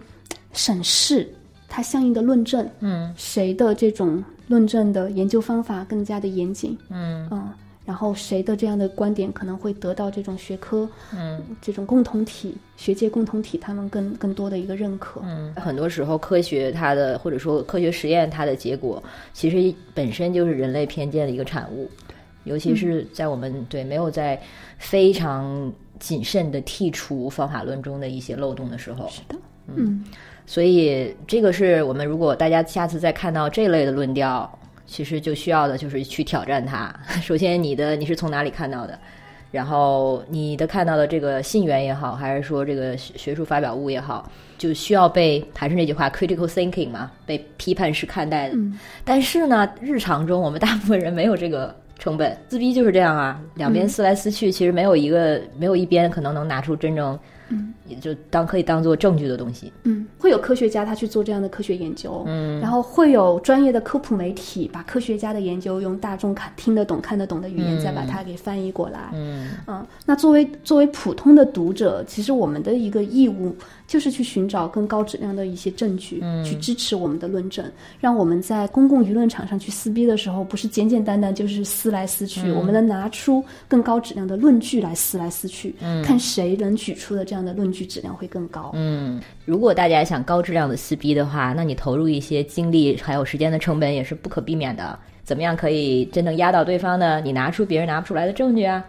[0.52, 1.28] 审视
[1.68, 7.48] 它相应的论证，嗯谁的这种论证的研究方法更加的严谨，嗯嗯，
[7.84, 15.20] 然后谁的这样的观点可能会得到这种学科嗯这种共同体、学界共同体他们更更多的一个认可。
[15.24, 19.00] 嗯，很多时候科学它的或者说科学实验它的结果，
[19.32, 21.88] 其实本身就是人类偏见的一个产物，
[22.42, 24.40] 尤其是在我们对没有在
[24.78, 29.36] 非常谨慎的剔除方法论中的一些漏洞的时候，是的，
[29.76, 30.04] 嗯
[30.46, 34.50] 所以这个是我们如果大家下次再看到这类的论调，
[34.84, 36.92] 其实就需要的就是去挑战它。
[37.22, 38.98] 首先，你的你是从哪里看到的？
[39.52, 48.54] 然后你的看到的这个信源也好，还是说这个学学术发表物也好，就需要被还是那句话，critical thinking 嘛，被批判式看待的。
[48.56, 57.16] 嗯但是呢，日常中我们大部分人没有这个成本，撕逼就是这样啊，两边撕来撕去，其实没有一个没有一边可能能拿出真正，
[57.50, 59.70] 嗯，也就当可以当做证据的东西。
[59.84, 62.60] 嗯，会有科学家他去做这样的科学研究，嗯。
[62.60, 69.10] 然后会有专业的科普媒体把科学家的研究用大众看听得懂、看得懂的语言，嗯再把它给翻译过来。
[69.14, 69.52] 嗯。
[69.66, 73.56] 嗯，那作为作为普通的读者，其实我们的一个义务
[73.86, 76.44] 就是去寻找更高质量的一些证据，嗯。
[76.44, 77.64] 去支持我们的论证，
[77.98, 86.02] 让我们在公共舆论场上去撕逼的时候，不是简简单单就是撕来撕去，我们能拿出更高质量的论据来撕来撕去，嗯。
[86.04, 88.70] 看谁能举出的这样的论据质量会更高。
[88.74, 94.98] 嗯，如果大家想高质量的撕逼的话，那你投入一些精力还有时间的成本也是不可避免的。
[95.22, 97.20] 怎么样可以真正压倒对方呢？
[97.20, 98.84] 你拿出别人拿不出来的证据啊。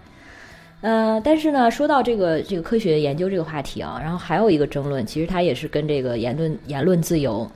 [0.82, 7.48] 呃，但是呢，说到这个这个科学研究这个话题啊，然后还有一个争论，其实它也是跟这个言论言论自由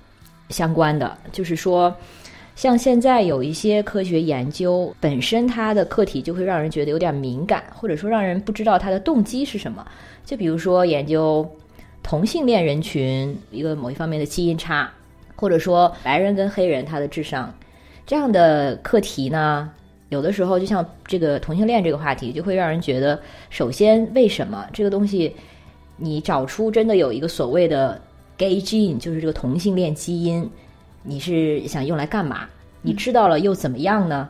[0.50, 1.92] 相关的，就是说，
[2.56, 9.84] 像现在有一些科学研究本身它的课题就会让人觉得有点敏感，或者说让人不知道它的动机是什么。
[10.24, 11.50] 就比如说研究
[12.06, 14.88] 同性恋人群一个某一方面的基因差，
[15.36, 17.52] 或者说白人跟黑人他的智商
[18.06, 19.72] 这样的课题呢，
[20.10, 25.36] 有的时候就像这个同性恋这个话题，就会让人觉得，首先为什么这个东西，
[25.98, 28.00] 你找出真的有一个所谓的
[28.38, 30.48] gay gene，就是这个同性恋基因，
[31.02, 32.48] 你是想用来干嘛？
[32.84, 34.30] 你知道了又怎么样呢？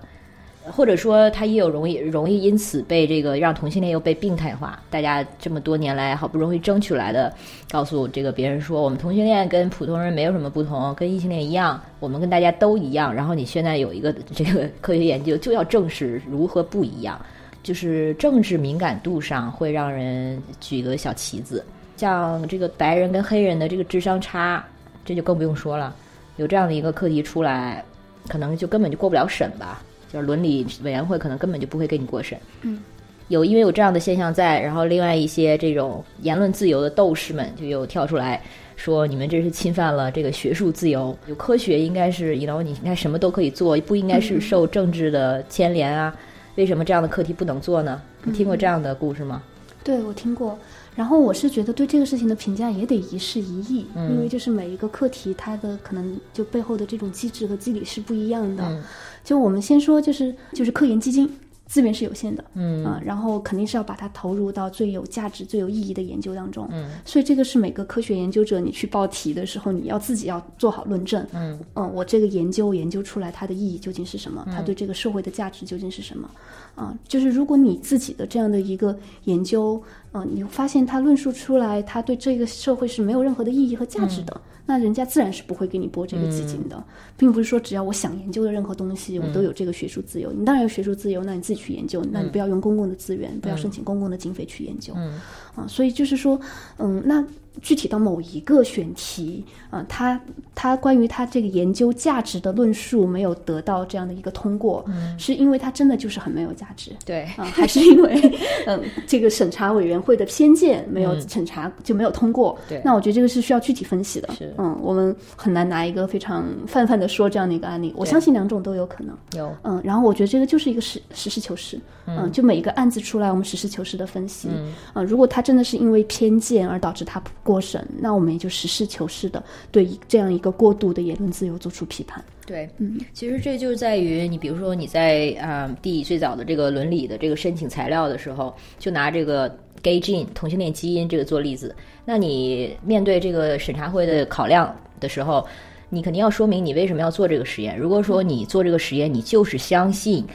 [0.71, 4.82] 或者说，他也有容易容易因此被这个让同性恋又被病态化。
[4.89, 7.34] 大家这么多年来好不容易争取来的，
[7.69, 13.13] 告诉这个别人说，我们同性恋跟普通人没有什么不同，跟异性恋一样，我们跟大家都一样。
[13.13, 17.19] 然后你现在有一个这个科学研究，就要证实如何不一样，
[17.62, 21.63] 就是政治敏感度上会让人举个小旗子。
[21.97, 24.65] 像这个白人跟黑人的这个智商差，
[25.06, 25.95] 这就更不用说了。
[26.38, 27.86] 有这样的一个课题出来，
[28.28, 29.82] 可能就根本就过不了审吧。
[30.15, 32.39] 就是伦理委员会可能根本就不会给你过审。
[32.62, 32.80] 嗯，
[33.28, 38.41] 有因为有这样的现象在，然后另外一些这种言论自由的斗士们就又跳出来
[38.78, 41.13] 说，你们这是侵犯了这个学术自由。
[41.28, 46.15] 有科学应该是，然后你应该什么都可以做，不应该是受政治的牵连啊？
[46.56, 48.01] 为什么这样的课题不能做呢？
[48.23, 49.43] 你听过这样的故事吗？
[49.84, 50.58] 对，我听过。
[50.95, 58.63] 然后我是觉得对这个事情的评价也得一事一议，因为就是每一个课题它的可能就背后的这种机制和机理是不一样的。
[58.63, 58.84] 嗯
[59.23, 61.27] 就我们先说，就是就是科研基金
[61.65, 66.67] 资源是有限的，嗯啊，然后肯定是要把它投入到最有价值、最有意义的研究当中。
[66.71, 71.25] 嗯，所以这个是每个科学研究者你去报题的时候，你要自己要做好论证。
[71.34, 74.45] 嗯嗯，我这个研究研究出来它的意义究竟是什么？
[74.51, 76.30] 它对这个社会的价值究竟是什么？
[76.75, 86.84] 啊，就是如果你自己的这样的一个研究，嗯、你发现它论述出来，它对这个社会是没有任何的意义和价值的，那人家自然是不会给你拨这个基金的，
[87.17, 90.32] 并不是说只要我想研究的任何东西，我都有这个学术自由。
[90.32, 94.93] 你当然有学术自由，那你自己去研究，那你不要用公共的资源，不要申请公共的经费去研究。
[94.97, 95.19] 嗯
[95.55, 96.39] 啊，所以就是说，
[96.77, 97.23] 嗯，那
[97.61, 100.19] 具体到某一个选题啊，他
[100.53, 106.91] 他关于他这个研究价值的论述没有得到这样的一个通过，嗯是因为他真的就是很没有价值。
[107.05, 108.37] 对，啊，还是因为
[108.67, 112.57] 嗯，这个审查委员会的偏见没有审查、就没有通过。
[112.67, 114.33] 对那我觉得这个是需要具体分析的。
[114.37, 117.93] 是嗯，我们很难拿一个非常泛泛的说这样的一个案例。
[117.95, 119.15] 我相信两种都有可能。
[119.33, 132.21] 有嗯，然后我觉得这个就是一个实实事求是，嗯，就每一个案子出来，我们实事求是的分析，嗯，啊，如果他真的是因为偏见而导致他不过审，那我们也就实事求是的对这样一个过度的言论自由做出批判。
[132.47, 139.47] 对，嗯，其实这就在于你，比如说你在啊、呃第最早的这个伦理的这个申请材料的时候，就拿这个
[139.84, 145.45] gay gene 同性恋基因这个做例子，那你面对这个审查会的考量的时候，
[145.89, 147.77] 你肯定要说明你为什么要做这个实验。
[147.77, 150.25] 如果说你做这个实验，你就是相信。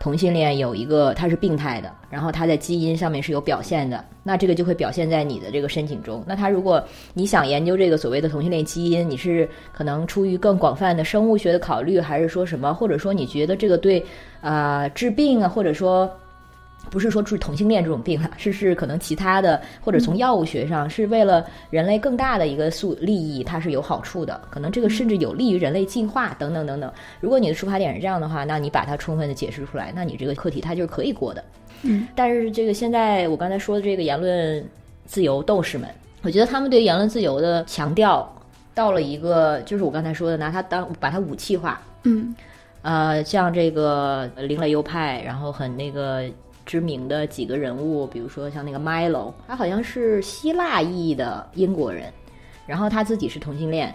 [0.00, 6.24] 同性恋有一个它是病态的，然后它在基因上面是有表现的，那这个就会表现在你的这个申请中。
[6.26, 6.82] 那他如果
[7.12, 12.72] 你想研究这个所谓的同性恋基因，你是可能出于更广泛的生物学的考虑，还是说什么？
[12.72, 14.02] 或者说你觉得这个对
[14.40, 16.10] 啊、治病啊，或者说
[16.88, 26.92] 不是说治同性恋这种病了， 是是可能其他的，或者从药物学上是为了人类更大的一个素利益，它是有好处的，可能这个甚至有利于人类进化等等等等。
[27.20, 31.44] 如果你的出发点是这样的话，那你把它充分的解释出来，那你这个课题它就是可以过的。
[31.82, 34.64] 嗯，但是这个现在我刚才说的这个言论
[35.06, 35.88] 自由斗士们，
[36.22, 38.28] 我觉得他们对言论自由的强调
[38.74, 41.80] 到了一个，就是我刚才说的，拿它当把它武器化。
[42.02, 42.34] 嗯
[42.82, 46.24] 呃，像这个另类右派，然后很那个
[46.70, 52.12] 知名的几个人物，比如说像那个 Milo，他好像是希腊裔的英国人，
[52.64, 53.92] 然后他自己是同性恋，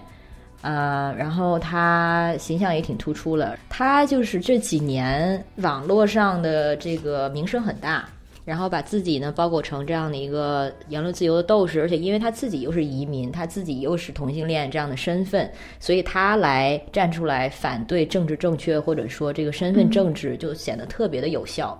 [0.60, 8.04] 呃，然后他形象也挺突出了，他就是这几年网络上的这个名声很大。
[8.44, 21.76] 然后把自己呢包裹成这样的一个言论自由的斗士，而且因为他自己又是移民，他自己又是同性恋这样的身份，所以他来站出来反对政治正确，或者说这个身份政治，就显得特别的有效。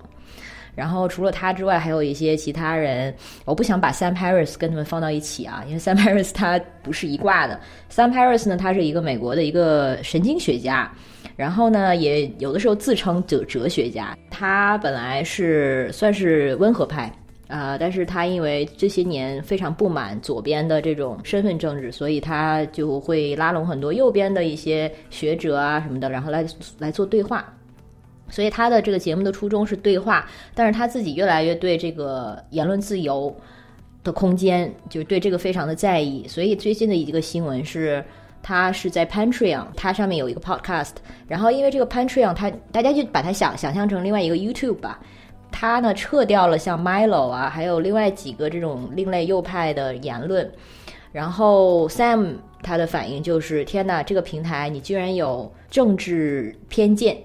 [0.76, 3.12] 然后除了他之外，还有一些其他人，
[3.44, 7.58] 我不想把 Sam Harris 跟他们放到一起啊，因为 Sam Harris 他不是一挂的。
[7.90, 10.88] Sam Harris 呢，他是一个美国的一个神经学家，
[11.34, 14.16] 然后呢，也有的时候自称哲哲学家。
[14.30, 17.10] 他本来是算是温和派。
[17.48, 26.44] 啊、但是他因为这些年非常不满左边的这种身份政治，所以他就会拉拢很多右边的一些学者啊什么的，然后来
[26.80, 27.55] 来做对话。
[28.28, 33.34] 所以他的这个节目的初衷是对话，但是他自己越来越对这个言论自由
[34.02, 36.26] 的空间，就对这个非常的在意。
[36.28, 38.04] 所以最近的一个新闻是，
[38.42, 40.92] 他是在 Patreon，它上面有一个 podcast，
[41.26, 45.00] 然后因为这个 Patreon，它大家就把它想想象成另外一个 YouTube 吧。
[45.52, 50.50] 他呢撤掉了像 Milo 啊，还有另外几个这种另类右派的言论，
[51.12, 57.16] 然后 Sam 他的反应就是：天哪，这个平台你居然有政治偏见，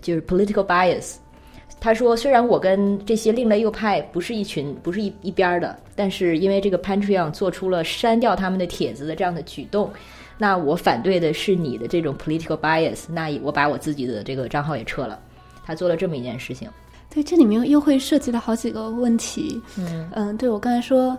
[0.00, 1.16] 就是 political bias。
[1.80, 9.90] 他说：“虽然我跟这些另类右派不是一群，不是一一边儿的，但是因为这个 Patreon 做出了删掉他们的帖子的这样的举动，
[10.38, 15.20] 那我反对的是你的这种 political bias，那我把我自己的这个账号也撤了。
[15.62, 16.68] 他做了这么一件事情。
[17.12, 19.60] 对，这里面又会涉及到好几个问题。
[19.76, 21.16] 嗯对我刚才说，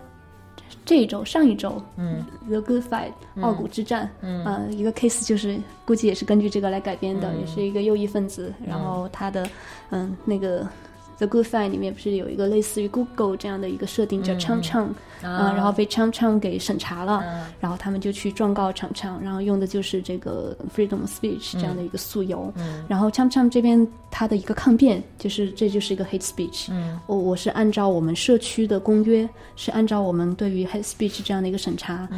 [0.84, 7.40] 这一周、上一周，嗯，The Good Fight 傲骨之战，嗯、呃，一个 case 就是估计也是根据这个来改编的，嗯。
[7.40, 9.48] 也是一个右翼分子，然后他的
[9.90, 10.66] 嗯那个
[11.18, 14.88] The Good Fight 里面不是有一个类似于 Google 这样的一个设定叫 Chang Chang
[15.22, 17.24] 啊、然后被 Chang Chang 给审查了，
[17.60, 22.52] 然后他们就去状告 Chang Chang，然后用的就是这个 freedom of speech 这样的一个诉由，
[22.88, 26.98] 然后 Chang Chang 这边他的一个抗辩就是这就是一个 hate speech，嗯。
[27.06, 32.08] 我我是按照我们社区的公约，是按照我们对于 hate speech 这样的一个审查，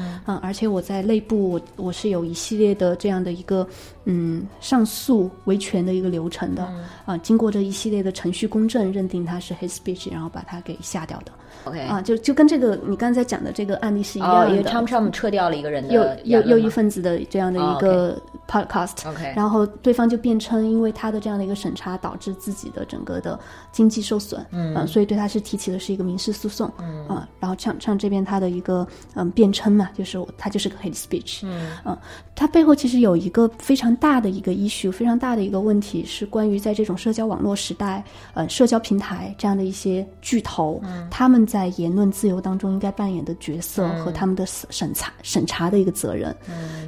[0.42, 3.66] 而且我在内部我我是有一系列的这样的一个
[4.04, 6.68] 嗯上诉维权的一个流程的，
[7.04, 11.32] 啊，经过这一系列的程序公证，认定它是 hate speech，然后把它给下掉的
[11.64, 18.92] ，，OK，啊，就就跟这个你刚才讲的这个案例是一哦，样的，因为 Chom Chom 撤掉了一个人的右右右翼分子的这样的哦一个 podcast，、
[19.34, 23.38] 然后对方就辩称，因为他的这样的一个审查导致自己的整个的
[23.70, 27.06] 经济受损，嗯、呃，所以对他是提起的是一个民事诉讼，嗯。
[27.08, 31.40] 啊、然后像像这边他的一个嗯辩称嘛，就是他就是个 hate speech，
[31.84, 31.96] 嗯。
[32.34, 40.80] 他背后其实有一个非常大的一个 issue，非常大的一个问题是关于在这种社交网络时代，呃，社交平台这样的一些巨头，
[41.10, 46.32] 他们在言论自由当中应该扮演的角色和他们的审查审查的一个责任，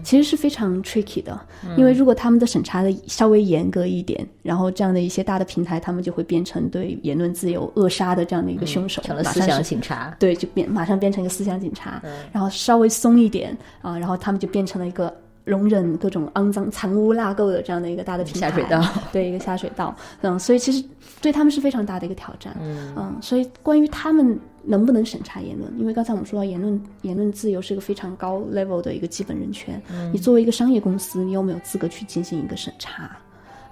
[0.05, 1.39] 其实是非常 tricky 的。
[1.77, 10.15] 因为如果他们的审查的稍微严格一点，然后这样的一些大的平台，他们就会变成对言论自由扼杀的这样的一个凶手，成了思想警察。
[10.21, 15.13] 对，就变马上变成一个思想警察，然后稍微松一点啊，然后他们就变成了一个
[15.45, 20.85] 容忍各种肮脏、藏污纳垢的这样的一个大的平台，下水道，对一个下水道，嗯，所以其实
[21.21, 29.81] 对他们是非常大的一个挑战，嗯所以关于他们能不能审查言论，因为刚才我们说到言论言论自由是一个非常高 level 的一个基本人权，
[30.13, 33.17] 你作为一个商业公司，你有没有资格去进行一个审查？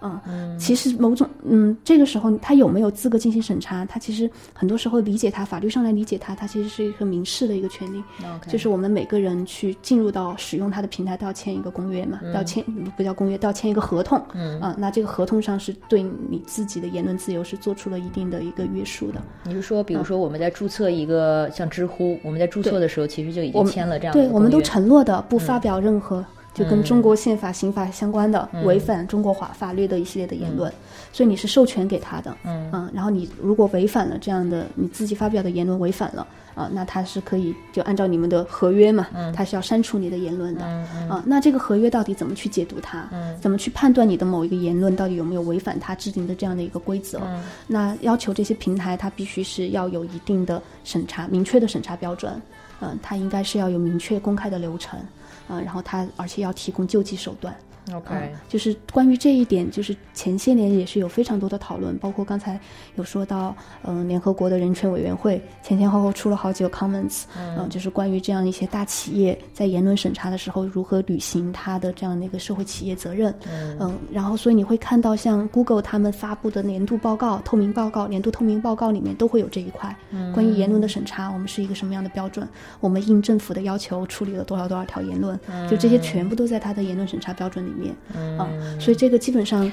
[0.01, 3.85] 嗯，其实某种嗯，这个时候他有没有资格进行审查？
[3.85, 8.03] 他其实很多时候理解他，法律上来理解他，他其实是一个民事的一个权利。
[8.47, 12.65] 就是我们每个人去进入到使用他的平台都要签一个公约嘛，都要签
[12.97, 14.21] 不叫公约，都要签一个合同。
[14.35, 19.23] 嗯啊，那这个合同上是对你自己的言论自由是做出了一定的一个约束的。
[19.45, 26.25] 你是说，比如说我们在注册一个像知乎，我们在注册的时候其实就已经签了这样的对，我们都承诺的不发表任何
[26.59, 30.73] 就跟中国宪法、刑法相关的违反中国法法律的一系列的言论，
[31.13, 32.37] 所以你是授权给他的。
[32.45, 36.27] 嗯然后你如果违反了这样的你自己发表的言论违反了。
[36.59, 40.65] 啊，那他是可以就按照你们的合约嘛，他是要删除你的言论的。
[41.09, 43.09] 啊，那这个合约到底怎么去解读它？
[43.41, 47.21] 怎么去判断你的某一个言论到底有没有违反他制定的这样的一个规则？
[47.69, 52.33] 那要求这些平台，它必须是要有一定的审查、明确的审查标准。
[52.81, 54.99] 嗯、它应该是要有明确公开的流程。
[55.49, 57.55] 啊、然后他而且要提供救济手段。
[57.95, 62.59] OK，嗯，就是关于这一点，就是前些年也是有非常多的讨论，包括刚才
[62.97, 73.35] 有说到，嗯、联合国的人权委员会前前后后出了好几个 comments，嗯、就是关于这样一些大企业在言论审查的时候如何履行它的这样的一个社会企业责任，
[73.81, 79.95] 嗯、然后所以你会看到像 Google 他们发布的年度报告、透明报告、年度透明报告里面都会有这一块，
[80.35, 82.47] 关于言论的审查，我们是一个什么样的标准，
[82.81, 87.95] 我们应政府的要求处理了多少多少条言论，就这些全部都在它的言论审查标准里面。
[88.37, 89.71] 啊，所以这个基本上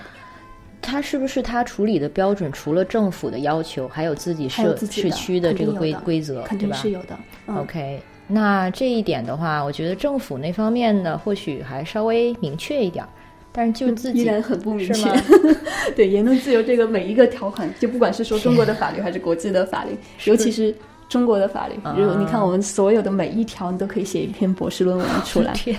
[0.81, 7.17] 它是不是它处理的标准，除了政府的要求，还有自己社还有自己的社区的这个规规则，肯定是有的。
[7.47, 13.05] 嗯 OK，那这一点的话，我觉得政府那方面呢，或许还稍微明确一点，
[13.51, 15.11] 但是就自己依然很不明确。
[15.95, 19.91] 对言论自由这个每一个条款，就不管是说中国的法律还是国际的法律，
[20.25, 20.73] 尤其是
[21.07, 21.95] 中国的法律，啊。
[21.97, 25.53] 如果你看我们所有的每一条，你都可以写一篇博士论文出来。
[25.55, 25.77] 天，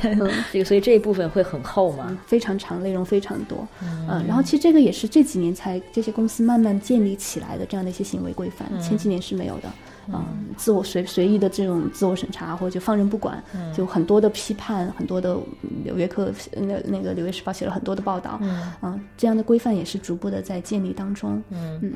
[0.53, 2.07] 这个所以这一部分会很厚嘛？
[2.11, 9.69] 嗯非常长，内容非常多，嗯，然后其实这个也是这几年才这些公司慢慢建立起来的这样的一些行为规范，前几年是没有的，
[10.09, 10.25] 嗯，
[10.57, 13.43] 自我随随意的这种自我审查或者就放任不管，
[13.77, 18.41] 就很多的批判，很多的嗯纽约客那那个《纽约时报》写了很多的报道，
[18.83, 21.93] 嗯，这样的规范也是逐步的在建立当中，嗯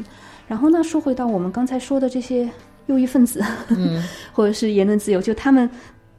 [0.46, 2.48] 然后呢，说回到我们刚才说的这些
[2.90, 5.68] 右翼分子，嗯 或者是言论自由，就他们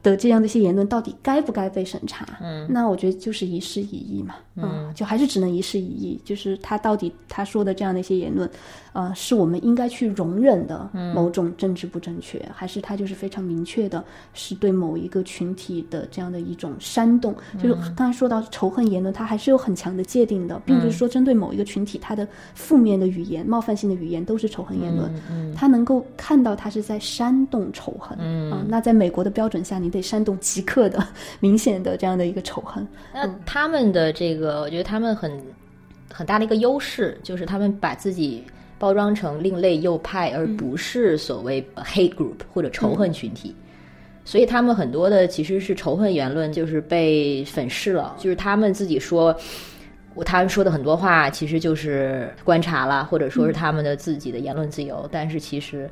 [0.02, 2.26] 的这样的一些言论到底该不该被审查？
[2.40, 8.50] 嗯，那我觉得就是一事一议嘛，嗯，就还是只能一事一议，就是他到底他说的这样的一些言论，
[8.92, 17.34] 呃，是我们应该去容忍的某种政治不正确，还是它就是非常明确的是对某一个群体的这样的一种煽动？
[17.62, 28.18] 就是刚才说到仇恨言论，它还是有很强的界定的，并不是说针对某一个群体，它的负面的语言、冒犯性的语言都是仇恨言论，嗯他能够看到他是在煽动仇恨，
[28.50, 31.06] 啊，那在美国的标准下，你得煽动即刻的、
[31.40, 32.86] 明显的这样的一个仇恨。
[33.14, 35.30] 那他们的这个，我觉得他们很
[36.12, 38.42] 很大的一个优势，就是他们把自己
[38.82, 43.54] 包装成另类右派，而不是所谓 hate group 或者仇恨群体。
[44.24, 48.16] 所以他们很多的其实是仇恨言论，就是被粉饰了。
[48.18, 49.32] 就是他们自己说，
[50.14, 55.08] 我他们说的很多话，其实就是观察了，或者说是他们的自己的言论自由。
[55.12, 55.88] 但是其实，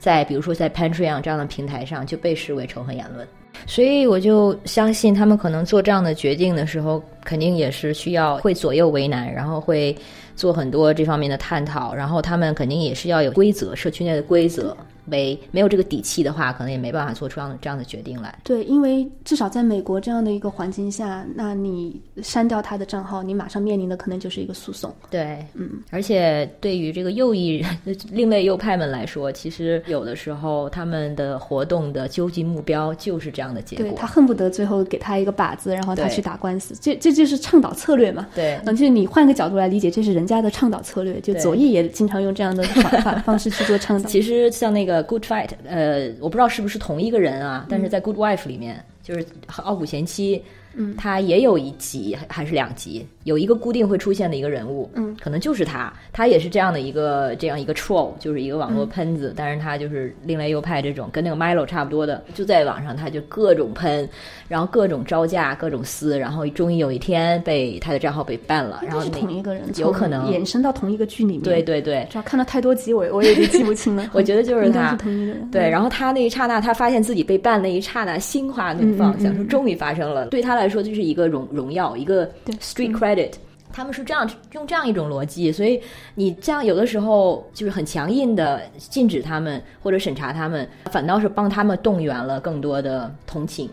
[0.00, 3.24] 在比如说在 Patreon 这样的平台上，就被视为仇恨言论。
[3.66, 9.96] 所以我就相信他们可能做这样的决定的时候，肯定也是需要会左右为难，然后会
[10.36, 14.76] 做很多这方面的探讨，然后他们肯定也是要有规则，社区内的规则。
[15.06, 18.38] 没没有这个底气的话，可能也没办法做出这样的这样的决定来。
[18.44, 24.94] 对，因为至少在美国这样的一个环境下，那你删掉他的账号，你马上面临的可能就是一个诉讼。
[25.10, 27.64] 对，嗯，而且对于这个右翼、
[28.10, 33.84] 另类右派们来说，其实有的时候他们的活动的究极目标就是这样的结果。
[33.84, 38.26] 对他恨不得最后给他一个靶子，然后他去打官司，这这就是倡导策略嘛。
[38.34, 41.20] 对嗯，就是你换个角度来理解，这是人家的倡导策略。
[41.20, 44.08] 就左翼也经常用这样的方法方式去做 倡导。
[44.08, 49.26] 其实像那个 Good Fight，呃，我不知道是不是同一个人啊，但是在 Good Wife 里面，就是
[49.62, 50.42] 傲骨贤妻，
[50.74, 64.08] 嗯，他也有一集还还是两集，有一个固定会出现的一个人物，嗯，可能就是他，他也是这样的一个这样一个 troll，就是一个网络喷子，但是他就是另类右派这种，跟那个 Milo 差不多的，就在网上他就各种喷，
[64.46, 71.42] 然后各种招架，各种撕，然后终于有一天被他的账号被 ban 了，然后是同一个人，有可能延伸到同一个剧里面。
[71.42, 74.08] 对，对对，只要看了太多集，我我也就记不清了。
[74.14, 75.50] 我觉得就是他是同一个人。
[75.50, 80.26] 对，然后他那一刹那，他发现自己被办那一刹那，心花怒放，嗯嗯想说终于发生了。
[80.26, 83.32] 对他来说，就是一个荣荣耀，一个对 street credit。
[83.72, 85.78] 他们是这样用这样一种逻辑，所以
[86.14, 93.68] 你这样有的时候就是很强硬的禁止他们或者审查他们，反倒是帮他们动员了更多的同情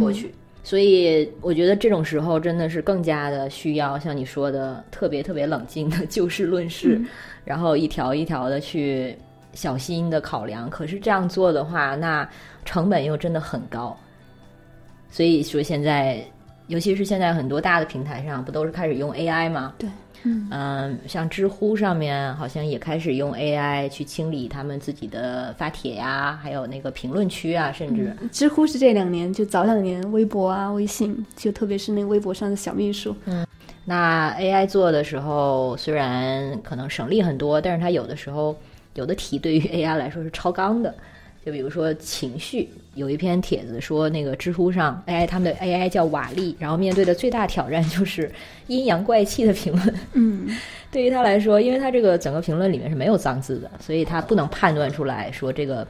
[0.00, 0.32] 过去。
[0.64, 6.98] 所以我觉得这种时候真的是更加的需要像你说的特别特别冷静的就事论事，
[7.44, 9.14] 然后一条一条的去
[9.52, 10.70] 小心的考量。
[10.70, 12.26] 可是这样做的话，那
[12.64, 13.94] 成本又真的很高。
[15.10, 16.24] 所以说现在，
[16.72, 19.74] 尤其是现在很多大的平台上，不都是开始用 AI 吗？
[19.76, 19.90] 对，
[20.22, 33.46] 嗯嗯，像知乎上面好像也开始用 AI 去清理他们自己的发帖呀，还有那个评论区啊，甚至、知乎是这两年，就早两年，微博啊、微信，就特别是那个微博上的小秘书，嗯
[33.84, 38.56] 那 AI 做的时候，虽然可能省力很多，但是它有的时候
[38.94, 40.94] 有的题对于 AI 来说是超纲的。
[41.44, 48.30] 就比如说情绪，有一篇帖子说那个知乎上 AI 他们的 AI 叫瓦力，然后面对的最大挑战就是
[48.66, 49.94] 阴阳怪气的评论。
[50.12, 50.48] 嗯，
[50.92, 55.86] 对于他来说，因为他这个整个评论里面是没有脏字的，所以他不能判断出来说这个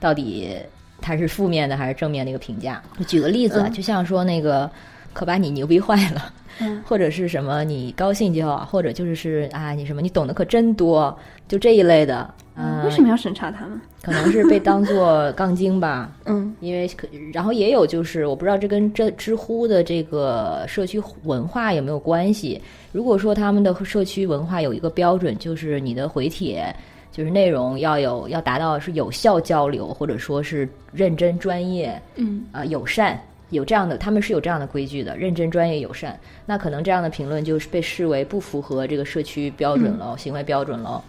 [0.00, 0.56] 到底
[1.00, 2.82] 他是负面的还是正面的一个评价。
[3.06, 4.70] 举个例子啊，嗯就像说那个
[5.12, 11.14] 可把你牛逼坏了，嗯 或者是什么你高兴就好，或者就是是啊你什么你懂得可真多，
[11.46, 13.78] 就这一类的，嗯、为什么要审查他们？
[14.02, 16.10] 可能是被当做杠精吧。
[16.24, 22.60] 嗯因为可，然后也有就是，我不知道这跟这知乎的这个社区文化有没有关系。
[22.92, 26.74] 如果说他们的社区文化有一个标准，就是你的回帖
[27.12, 36.18] 就是内容要有要达到是有效交流，或者说是认真专业嗯啊、友善，有这样的他们是有这样的规矩的，认真专业友善。
[36.46, 41.04] 那可能这样的评论就是被视为不符合这个社区标准了，行为标准了。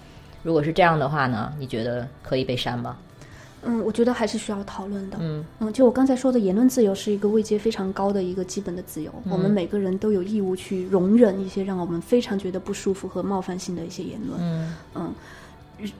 [0.47, 2.95] 如果是这样的话呢，你觉得可以被删吗？
[3.63, 5.17] 嗯，我觉得还是需要讨论的。
[5.19, 14.39] 嗯嗯，就我刚才说的，言论自由是一个位阶非常高的一个基本的自由，我们每个人都有义务去容忍一些让我们非常觉得不舒服和冒犯性的一些言论。
[14.39, 15.13] 嗯嗯，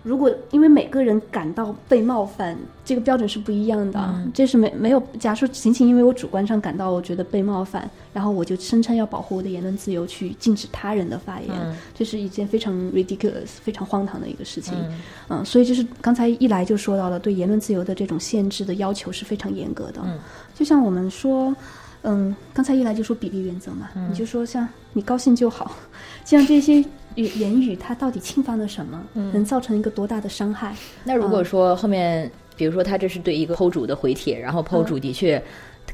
[0.04, 4.00] 如果因为每个人感到被冒犯，这个标准是不一样的。
[4.00, 14.74] 嗯这是没没有，假如说仅仅因为我主观上感到我觉得被冒犯，然后我就声称要保护我的言论自由，去禁止他人的发言，嗯这是一件非常 ridiculous、非常荒唐的一个事情。
[14.78, 15.00] 嗯
[15.30, 20.02] 嗯，所以就是刚才一来就说到了，对言论自由的这种限制的要求是非常严格的。
[20.04, 20.18] 嗯，
[20.56, 21.56] 就像我们说，
[22.04, 25.76] 嗯，刚才一来就说比例原则嘛，嗯你就说像你高兴就好，
[26.26, 26.84] 像这些
[27.16, 30.76] 语言语它到底侵犯了什么，嗯能造成一个多大的伤害？
[31.04, 35.42] 那如果说后面比如说他这是对一个 PO 主的回帖，然后 PO 主的确。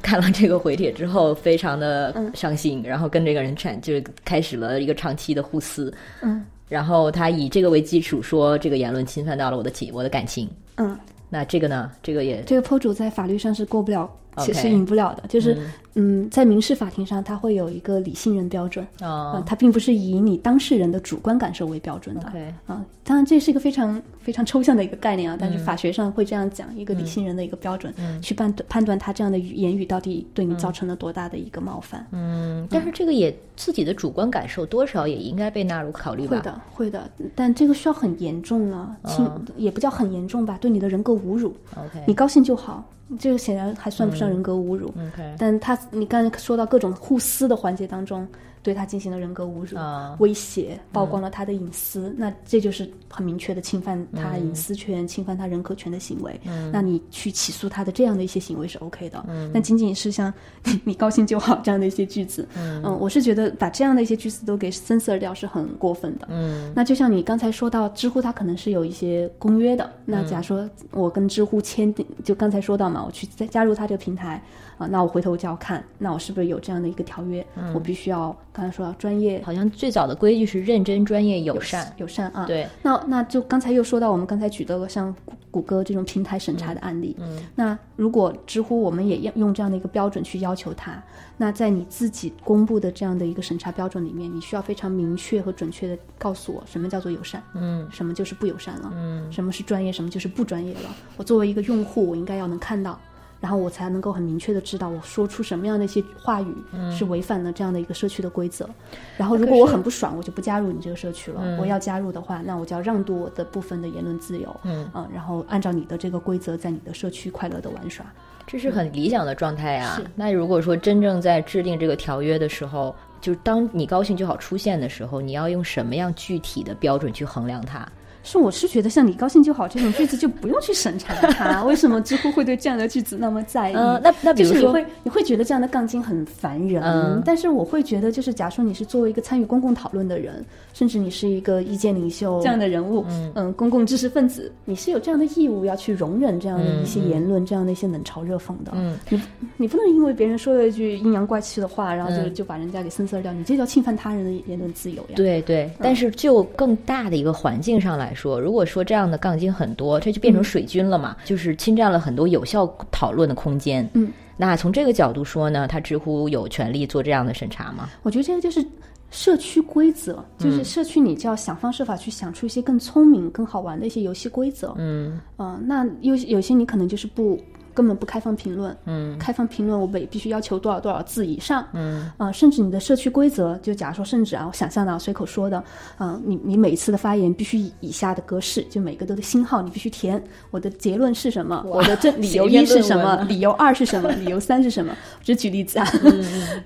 [0.01, 5.93] 看了这个回帖之后，非常的嗯伤心，然后跟这个人产就是开始了一个长期的互撕。
[6.21, 10.49] 嗯然后他以这个为基础说这个言论侵犯到了我的情我的感情。
[10.75, 10.97] 嗯，
[11.29, 11.89] 那这个呢？
[12.01, 15.23] 这个也这个 PO 主在法律上是过不了，其实赢不了的。
[15.29, 15.57] 就是
[15.95, 18.85] 嗯在民事法庭上，它会有一个理性人标准。
[19.01, 22.27] 哦啊，它并不是以你当事人的主观感受为标准的。
[22.27, 32.05] OK 啊，当然这是一个非常非常抽象的一个概念啊，嗯但是法学上会这样讲，一个理性人的一个标准，去判断判断他这样的语言语到底对你造成了多大的一个冒犯。
[32.11, 36.37] 嗯，但是这个也自己的主观感受多少也应该被纳入考虑吧？
[36.37, 42.83] 会的，会的，但这个需要很严重了，轻、也不叫很严重吧，对你的人格侮辱，OK 你高兴就好，
[43.19, 44.87] 这个显然还算不上人格侮辱。
[44.87, 48.27] OK 但他，你刚才说到各种互撕的环节当中，
[48.61, 56.39] 对他进行了人格侮辱、啊威胁，曝光了他的隐私，那这就是很明确的侵犯他隐私权、侵犯他人格权的行为。
[56.45, 59.25] 嗯那你去起诉他的这样的一些行为是 OK 的。
[59.53, 66.27] 但仅仅是像你 你高兴就好这样的一些句子，嗯我是觉得把这样的一些句子都给 censor 掉是很过分的。
[66.29, 69.91] 嗯那就像你刚才说到，知乎它可能是有一些公约的。
[70.05, 74.41] 那假如说我跟知乎签订，就刚才说到嘛，我去再加入它这个平台
[74.77, 77.45] 啊，那我回头就要看，那我是不是有这样的一个条约？
[77.73, 81.93] 我必须要刚才说到专业、好像最早的规矩是认真、专业、友善。
[81.97, 82.45] 友善啊。
[82.45, 85.15] 对，那那就刚才又说到我们刚才举的像
[85.53, 87.15] 谷谷歌这种平台审查的案例。
[87.19, 90.99] 嗯，那如果知乎我们也要用这样的一个标准去要求它，
[91.37, 100.89] 那在你自己公布的这样的一个审查标准里面，你需要非常明确和准确的告诉我什么叫做友善，嗯什么就是不友善了，嗯什么是专业，什么就是不专业了。
[101.17, 102.99] 我作为一个用户，我应该要能看到。
[103.43, 106.55] 然后我才能够很明确的知道，我说出什么样的一些话语
[106.89, 108.69] 是违反了这样的一个社区的规则。
[109.17, 111.57] 然后，如果我很不爽，我就不加入你这个社区了。
[111.59, 118.05] 我要加入的话，那我就要让渡我的部分的言论自由，嗯然后按照你的这个规则，在你的社区快乐的玩耍。
[118.47, 127.85] 这是很理想的状态呀、是那如果说真正在制定这个条约的时候，就是当你高兴就好出现的时候，你要用什么样具体的标准去衡量它？
[128.23, 131.63] 是，我是觉得像你高兴就好这种句子就不用去审查它。
[131.67, 133.73] 为什么知乎会对这样的句子那么在意？
[133.75, 140.43] 呃那那比如说就是你会你会觉得这样的杠精很烦人，嗯但是我会觉得，就是假如说你是作为一个参与公共讨论的人，
[140.73, 143.05] 甚至你是一个意见领袖这样的人物，
[143.35, 148.71] 嗯公共知识分子，你是有这样的义务要去容忍这样的一些言论，这样的一些冷嘲热讽的。
[148.73, 149.21] 嗯，你
[149.57, 155.15] 你不能因为别人说了一句阴阳怪气的话，然后就、嗯就把人家给 censor 掉，你这叫侵犯他人的言论自由呀。
[155.15, 163.87] 对对，但是就更大的一个环境上来说，如果说这样的杠精很多，这就变成水军了嘛，就是侵占了很多有效讨论的空间。
[163.93, 167.89] 嗯，那从这个角度说呢，他知乎有权利做这样的审查吗？
[168.03, 168.65] 我觉得这个就是
[169.11, 174.73] 社区规则，就是社区你就要想方设法去想出一些更聪明、更好玩的一些游戏规则。
[174.77, 177.39] 嗯嗯、那有有些你可能就是不
[177.73, 179.17] 根本不开放评论，嗯。
[179.17, 182.11] 开放评论我必必须要求多少多少字以上，嗯。
[182.17, 185.63] 啊、甚至你的社区规则，就假如说，甚至啊，我想象的啊随口说的，
[185.97, 190.21] 啊、你你每一次的发言必须以以下的格式，就每个都的星号你必须填，
[190.51, 195.87] 我的结论是什么，我的这理由一是什么，理由二是什么， 理由三是什么，我只举例子啊。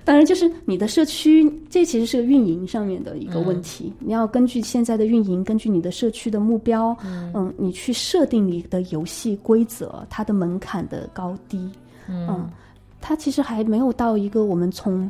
[0.03, 7.53] 当然，就是你的社区，这其实是个运营上面的一个问题，你要根据现在的运营，根据你的社区的目标，嗯。
[7.60, 11.70] 你去设定你的游戏规则，它的门槛的高低，
[12.08, 12.50] 嗯，
[13.02, 15.10] 它其实还没有到一个我们从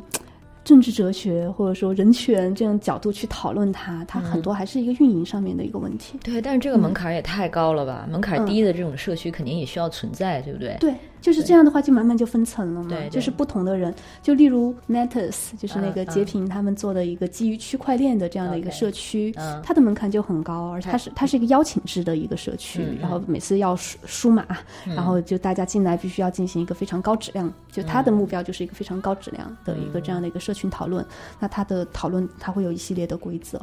[0.64, 6.18] 政治哲学或者说人权这样角度去讨论它，它很多还是一个运营上面的一个问题。
[6.22, 8.06] 对，但是这个门槛也太高了吧？
[8.10, 10.76] 门槛嗯低的这种社区肯定也需要存在，对不对？
[10.78, 12.88] 对，就是这样的话，就慢慢就分层了嘛。
[12.88, 13.10] 对对。
[13.10, 19.60] 就是不同的人，就例如 Netus，就是那个截屏他们做的一个基于区块链的这样的一个社区，嗯。
[19.62, 24.44] 它的门槛就很高，而且它是它是一个邀请制的一个社区，然后每次要输输码，
[24.84, 28.04] 然后就大家进来必须要进行一个非常高质量，就它嗯。
[28.04, 31.04] 的目标就是一个非常高质量的一个这样的一个社群讨论。
[31.38, 33.58] 那它的讨论它会有一系列的规则，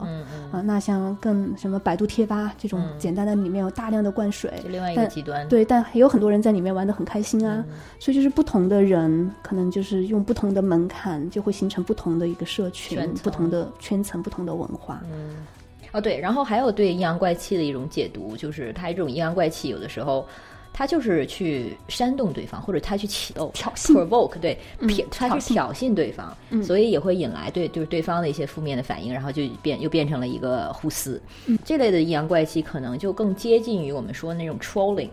[0.51, 5.47] 啊，那像更什么百度贴吧这种简单的，里面有大量的灌水，就另外一个极端。
[5.47, 7.65] 对，但也有很多人在里面玩的很开心嗯啊，
[7.99, 15.01] 所以就是不同的人，可能就是用不同的门槛，就会形成不同的一个社群、不同的圈层、不同的文化。
[15.11, 15.45] 嗯。
[15.91, 20.27] 哦，对，然后还有对阴阳怪气的一种解读，就是他这种阴阳怪气，有的时候
[20.73, 23.93] 他就是去煽动对方，或者他去起斗、挑衅。
[23.93, 24.57] provoke，对，
[24.89, 25.47] 挑他挑衅。
[25.47, 26.61] 是挑衅对方，嗯。
[26.61, 31.21] 所以也会引来对就是对方的一些负面的反应，然后就变又变成了一个互撕。
[31.45, 31.57] 嗯。
[31.63, 35.07] 这类的阴阳怪气可能就更接近于我们说那种 trolling，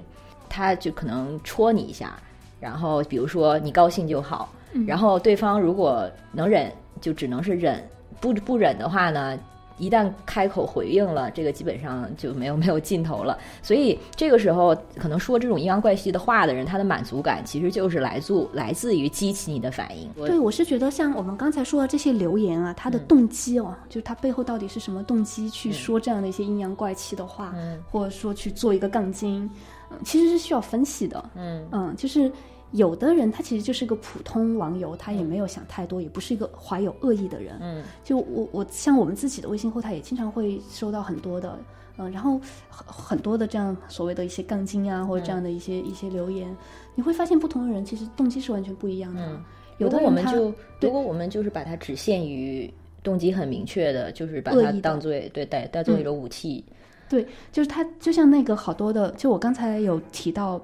[0.53, 2.13] 他就可能戳你一下，
[2.61, 4.85] 然后比如说你高兴就好，嗯。
[4.85, 7.79] 然后对方如果能忍，就只能是忍；
[8.21, 9.39] 不不忍的话呢，
[9.79, 13.39] 一旦开口回应了，这个基本上就没有没有尽头了。
[13.63, 20.09] 所以这个时候，可能说这种阴阳怪气的话的人，他的满足感其实就是来自来自于激起你的反应。
[20.15, 27.55] 对，我是觉得像我们刚才说的这些留言啊，他的动机哦，就是他背后到底是什么动机去说这样的一些阴阳怪气的话，
[27.91, 31.31] 或者说去做一个杠精，嗯，其实是需要分析的。
[31.35, 32.31] 嗯嗯，就是
[32.73, 37.57] 有的人他其实就是个普通网友，他也没有想太多，也不是一个怀有恶意的人。
[37.61, 41.59] 嗯就我我像我们自己的微信后台也经常会收到很多的，
[41.99, 46.57] 嗯、然后很很多的这样所谓的一些杠精啊，或者这样的一些、一些留言，
[46.95, 49.25] 你会发现不同的人其实动机是完全不一样的。
[49.27, 49.43] 嗯
[49.79, 52.73] 有的我们就如果我们就是把它只限于
[53.03, 56.65] 动机很明确的，就是把它当做对带当做一种武器。
[57.13, 60.59] 对，就是他，就像那个好多的，就我刚才有提到，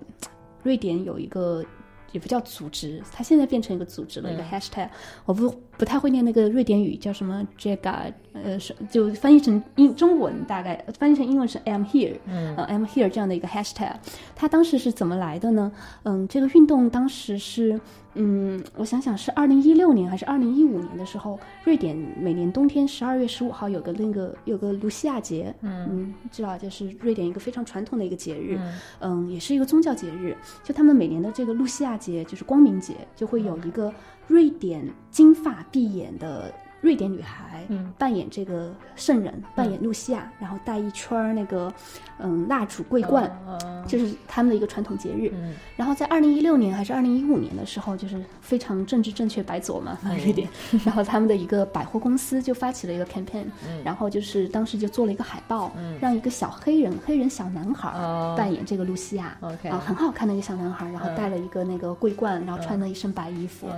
[0.63, 1.63] 瑞典有一个
[2.11, 4.89] 也不叫组织，它现在变成一个组织了，一个 hashtag，
[5.27, 13.93] 我不不太会念那个瑞典语，叫什么 Jaga，呃，是就翻译成英中文，大概翻译成英文是 I'm here，嗯、呃、，I'm here 这样的一个 hashtag，
[14.35, 15.73] 它当时是怎么来的呢？
[16.03, 17.81] 嗯，这个运动当时是。
[18.21, 28.59] 嗯，我想想是二零一六年还是二零一五年的时候，瑞典每年冬天十二月十五号有个那个有个卢西亚节，嗯，知道就是瑞典一个非常传统的一个节日，
[28.99, 30.37] 嗯也是一个宗教节日。
[30.65, 33.93] 就他们每年的这个露西亚节，就是光明节，就会有一个
[34.29, 37.93] 瑞典金发碧眼的瑞典女孩，嗯。
[37.99, 41.73] 扮演这个圣人，扮演露西亚，然后带一圈儿那个
[42.19, 45.31] 嗯蜡烛桂冠，嗯就是他们的一个传统节日。
[45.35, 45.55] 嗯。
[45.77, 50.17] 然后在二零一六年还是二零一五年的时候，就是非常政治正确白左嘛，嗯。
[50.19, 50.49] 瑞典。
[50.85, 53.45] 然后他们的一个百货公司就发起了一个 campaign，、
[53.85, 58.35] 然后就是当时就做了一个海报，让一个小黑人黑人小男孩哦。
[58.37, 59.37] 扮演这个露西亚。
[59.41, 63.69] 啊，很好看的一个小男孩，然后戴了一个那个桂冠，然后穿了一身白衣服。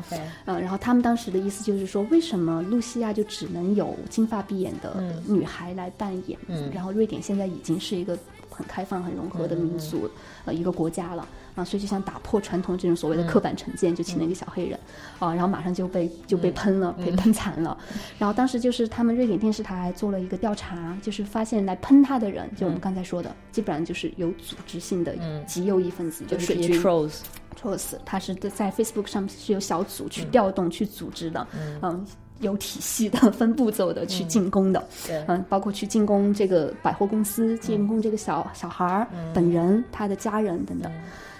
[0.46, 6.36] 嗯，然后他们当时的意思就是说，为什么露西亚就只能有金发碧眼的女孩来扮演？
[6.48, 8.18] 嗯然后瑞典现在已经是一个
[8.48, 10.10] 很开放、很融合的民族，
[10.44, 11.24] 呃，一个国家了。
[11.56, 14.78] 啊，所以就想打破传统这种所谓的刻板成见，就请了一个小黑人，
[15.18, 17.76] 啊，然后马上就被就被喷了，被喷惨了。
[18.18, 26.80] 然后当时就是他们瑞典电视台做了一个调查，就是发现来喷他的人，就我们刚才说的，基本上就是有组织性的极右翼分子，就是水军。
[26.80, 31.44] trolls，Trolls，它是在 Facebook 上是有小组去调动、去组织的，
[31.82, 32.06] 嗯。
[32.40, 35.24] 有体系的、分步骤的去进攻的，对。
[35.28, 40.90] 嗯，包括去进攻这个百货公司，进攻这个小小孩儿本人、他的家人等等。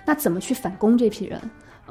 [0.06, 1.40] 那怎么去反攻这批人？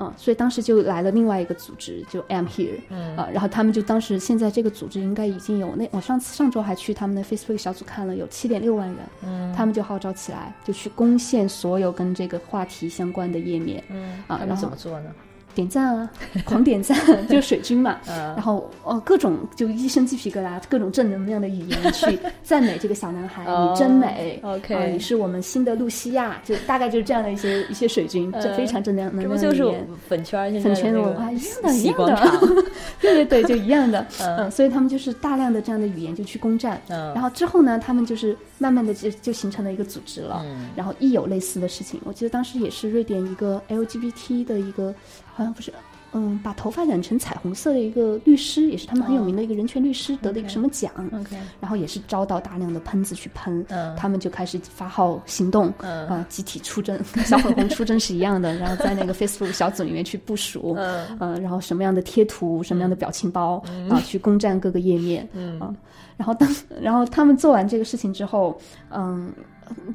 [0.01, 3.17] 嗯，所以当时就来了另外一个组织，就 I'm Here，嗯。
[3.17, 15.11] 啊，然后他们就当时现在这个组织应该已经有那我上次上周还去他们的 Facebook 小组看了，有七点六万人，嗯，他们就号召起来，就去攻陷所有跟这个话题相关的页面，嗯，啊，然后怎么做呢？
[15.59, 16.09] 点赞啊，
[16.45, 16.97] 狂点赞，
[17.27, 17.97] 就水军嘛。
[18.07, 18.15] 嗯。
[18.35, 24.39] 然后哦，各种就一身鸡皮疙瘩，各种正能量的语言去赞美这个小男孩，哦你真美。
[24.43, 29.59] OK 啊，你是我们新的露西亚，就大概就是这样的一些 一些水军，这非常正能量这不就是。
[30.07, 32.31] 粉圈现在粉圈的文化一样的，一样的，
[33.01, 34.05] 对对对，就一样的。
[34.21, 34.37] 嗯。
[34.37, 37.13] 嗯，所以他们就是大量的这样的语言就去攻占，嗯。
[37.13, 40.41] 然后之后呢，他们就是慢慢的就就形成了一个组织了。
[40.45, 44.93] 嗯然后一有类似的事情，我记得当时也是瑞典一个 LGBT 的一个，
[45.33, 45.73] 好像不是。
[46.11, 53.95] 嗯，把头发染成彩虹色的一个律师，也是他们很有名的一个人权律师，得了一个什么奖 OK 然后也是遭到大量的喷子去喷，嗯。
[53.95, 56.07] 他们就开始发号行动，嗯。
[56.07, 61.05] 啊、集体出征，跟小粉红出征是一样的， 然后在那个 Facebook 小组里面去部署，嗯。
[61.19, 65.59] 呃，然后什么样的贴图，什么样的表情包，啊，去攻占各个页面，嗯。
[65.59, 65.73] 啊，
[66.17, 66.49] 然后当
[66.81, 69.31] 然后他们做完这个事情之后，嗯，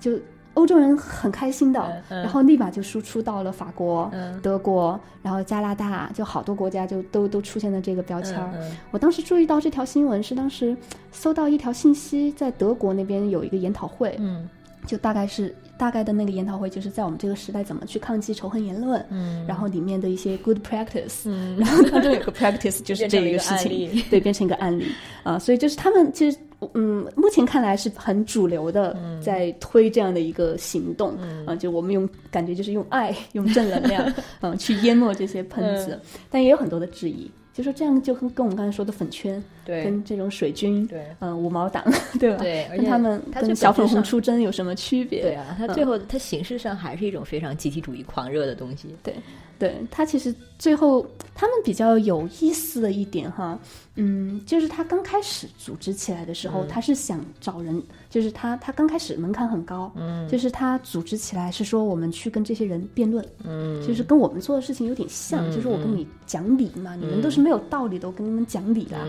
[0.01, 0.13] 就。
[0.55, 4.41] 欧洲人很开心的，然后立马就输出到了法国、嗯。
[4.41, 8.53] 德国，然后加拿大，就好多国家就都都出现了这个标签儿。
[8.91, 10.77] 我当时注意到这条新闻是当时
[11.13, 14.49] 搜到一条信息，在德国那边有一个研讨会，嗯。
[14.87, 19.43] 就大概是大概的那个研讨会，就是在我们这个时代怎么去抗击仇恨言论，嗯。
[19.47, 21.57] 然后里面的一些 good practice，、嗯。
[21.59, 24.87] 然后当中有个 practice 就是这一个事情，对，变成一个案例。
[25.23, 26.37] 啊、所以就是他们其实。
[26.75, 29.21] 嗯，目前看来是很主流的，嗯。
[29.21, 34.13] 在推这样的一个行动，啊、就我们用感觉就是用爱、用正能量，
[34.43, 36.01] 嗯、去淹没这些喷子，嗯。
[36.31, 41.85] 但也有很多的质疑，就说这样就跟跟我们刚才说的粉圈，对跟这种水军，对嗯、五毛党，
[42.19, 42.39] 对吧？
[42.39, 45.23] 对而且跟他们跟小粉红出征有什么区别？
[45.23, 48.89] 对啊，他最后他形式上还是一种非常集体主义狂热的东西。
[49.05, 49.15] 对，
[49.57, 53.57] 对他其实最后他们比较有意思的一点哈，
[53.95, 57.81] 嗯，就是他刚开始组织起来的时候，他是想找人，
[58.15, 69.01] 就是他他刚开始门槛很高，嗯，就是他组织起来是说我们去跟这些人辩论，嗯，就是跟我们做的事情有点像，就是我跟你讲理嘛，你们都是没有道理的，我跟你们讲理啦。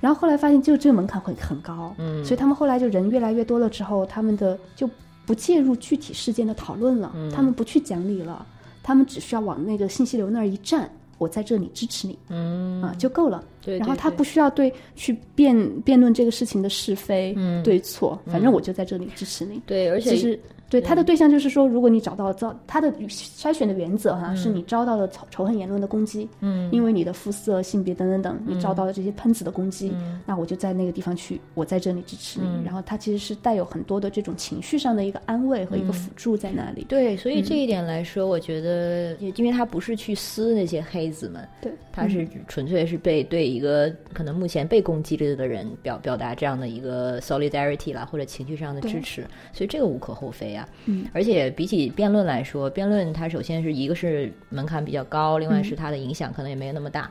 [0.00, 4.90] 然后后来发现就这个门槛会很高，嗯，所以他们后来就人越来越多了之后，他们的就
[5.24, 8.44] 不介入具体事件的讨论了，他们不去讲理了，
[8.82, 13.44] 他们只需要往那个信息流那儿一站，我在这里支持你，嗯啊就够了。
[13.64, 19.60] 对然后他不需要对去辩辩论这个事情的是非、嗯对错，反正我就在这里支持你。
[19.66, 20.00] 对，而。
[20.00, 20.38] 且其实
[20.70, 29.92] 对他的对象就是说，如果你找到遭他的筛选的原则哈，是你遭到了仇仇恨言论的攻击，嗯，因为你的肤色、性别等等等，你遭到了这些喷子的攻击，
[30.24, 32.64] 那我就在那个地方去，我在这里支持你。
[32.64, 36.86] 然后他其实是带有很多的这种情绪上的一个安慰和一个辅助在那里。
[36.88, 37.34] 对，所嗯。
[37.34, 50.68] 以这一点来说，我觉得，因为他不是去撕那些黑子们，对，他是纯粹是被对一个可能目前被攻击着的人表表达这样的一个 solidarity 啦，或者情绪上的支持，所以这个无可厚非啊。
[50.86, 57.10] 嗯，而且比起辩论来说，辩论它首先是一个是门槛比较高，另嗯外是它的影响可能也没有那么大。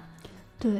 [0.59, 0.71] 对，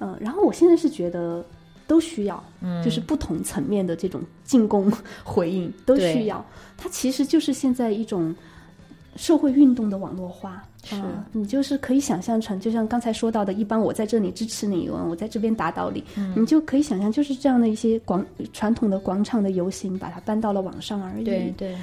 [0.00, 1.44] 嗯、然后我现在是觉得
[1.86, 4.92] 都需要，嗯，就是不同层面的这种进攻
[5.24, 6.44] 回应都需要。
[6.76, 8.34] 它其实就是现在一种
[9.16, 10.62] 社会运动的网络化。
[10.84, 21.24] 是啊你就是可以想象成，就像刚才说到的，一般我在这里支持你，我在这边打倒你，嗯你就可以想象，就是这样的一些广传统的广场的游行，把它搬到了网上而已。
[21.24, 21.76] 对，对，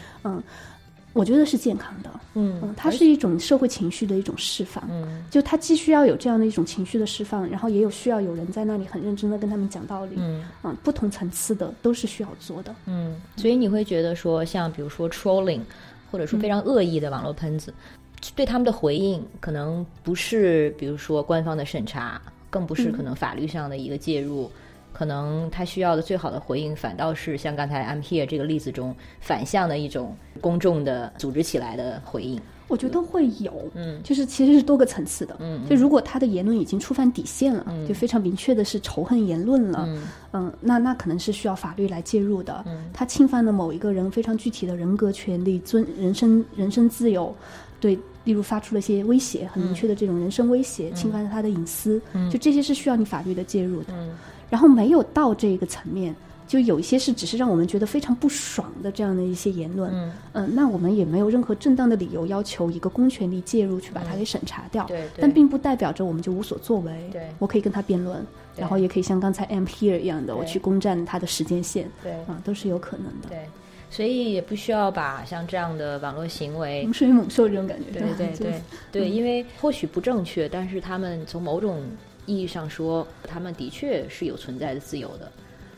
[1.12, 2.10] 我觉得是健康的。
[2.34, 4.84] 嗯嗯，它是一种社会情绪的一种释放。
[4.90, 12.74] 嗯就它既需要有这样的一种情绪的释放，然后也有需要有人在那里很认真的跟他们讲道理，嗯啊，不同层次的都是需要做的。
[12.86, 15.60] 嗯，所以你会觉得说，像比如说 trolling，
[16.14, 17.74] 或者说非常恶意的网络喷子，
[18.36, 24.48] 对他们的回应可能不是比如说官方的审查，更不是可能法律上的一个介入。
[24.92, 32.40] 可能他需要的最好的回应，反倒是像刚才 I'm here 这个例子中反向的一种公众的组织起来的回应。
[32.74, 39.88] 我觉得会有，嗯，就是其实是多个层次的，嗯，就如果他的言论已经触犯底线了，就非常明确的是仇恨言论了，
[40.32, 40.52] 嗯。
[40.60, 42.86] 那那可能是需要法律来介入的，嗯。
[42.92, 47.32] 他侵犯了某一个人非常具体的人格权利、尊人身人身自由，
[47.80, 47.96] 对。
[48.24, 52.02] 例如发出了一些威胁，很明确的这种人身威胁，侵犯了他的隐私，
[52.32, 53.88] 就这些是需要你法律的介入的。
[53.92, 54.16] 嗯。
[54.50, 56.16] 然后没有到这个层面，
[56.54, 59.92] 就有一些是只是让我们觉得非常不爽的这样的一些言论，
[60.36, 60.54] 嗯。
[60.54, 65.22] 那我们也没有任何正当的理由要求一个公权力介入去把它给审查掉，对对。
[65.22, 67.28] 但并不代表着我们就无所作为，对。
[67.40, 68.24] 我可以跟他辩论，
[68.56, 72.12] 然后也可以像刚才 M here 一样的，我去攻占他的时间线，对。
[72.28, 73.40] 啊，都是有可能的，对，
[73.90, 81.82] 所以也不需要把像这样的网络行为洪水猛兽这种感觉，对对对对，因为或许不正确，但是他们从某种
[82.28, 85.32] 意义上说，他们的确是有存在的自由的。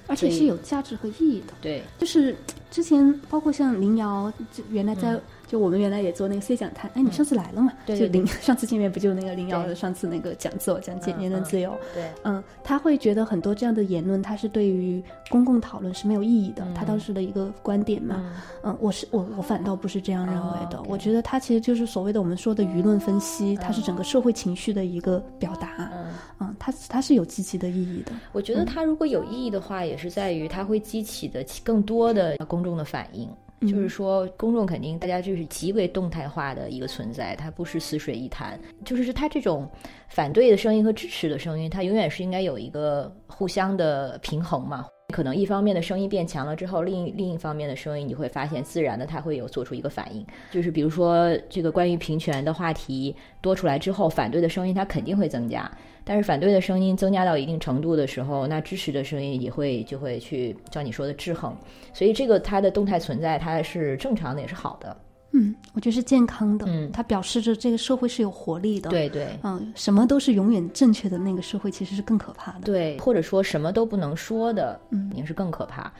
[0.07, 1.53] 而且是有价值和意义的。
[1.61, 2.35] 对，就是
[2.69, 7.71] 之前包括像林瑶，就原来在、就我们原来也做那个 C 讲坛，哎，你上次来了嘛？
[7.73, 18.23] 嗯对对就林 上次见面不就那个林瑶的上次那个讲座讲解嗯言论自由，对，嗯，他会觉得很多这样的言论，他是对于公共讨论是没有意义的，他当时的一个观点嘛。
[18.63, 25.91] 嗯，我是我我反倒不是这样认为的，我觉得他其实就是所谓的我们说的舆论分析，它是整个社会情绪的一个表达。
[25.93, 26.13] 嗯。
[26.39, 28.11] 嗯，它它是有积极的意义的。
[28.33, 33.29] 我觉得它如果有意义的话，也是在于它会激起的更多的公众的反应。
[33.61, 38.59] 就是说，公众肯定大家就是极为动态化的一个存在，它不是死水一潭。
[38.83, 39.69] 就是它这种
[40.09, 44.85] 反对的声音和支持的声音，它永远是应该有一个互相的平衡嘛。
[45.13, 50.25] 可能一方面的声音变强了之后，另一另一方面的声音，你会发现自然的它会有做出一个反应。
[50.51, 55.69] 就是比如说这个关于平权的话题多出来之后，反对的声音它肯定会增加。
[56.03, 61.55] 但是反对的声音增加到一定程度的时候，那支持的声音也会就会去照你说的制衡，
[61.93, 64.95] 所以这个它的动态存在，它是正常的，也是好的。
[65.37, 66.65] 嗯，我觉得是健康的。
[66.67, 68.89] 嗯它表示着这个社会是有活力的。。
[68.89, 72.61] 对对嗯，什么都是永远正确的那个社会，其实是更可怕的。
[72.61, 75.91] 对，或者说什么都不能说的，嗯也是更可怕。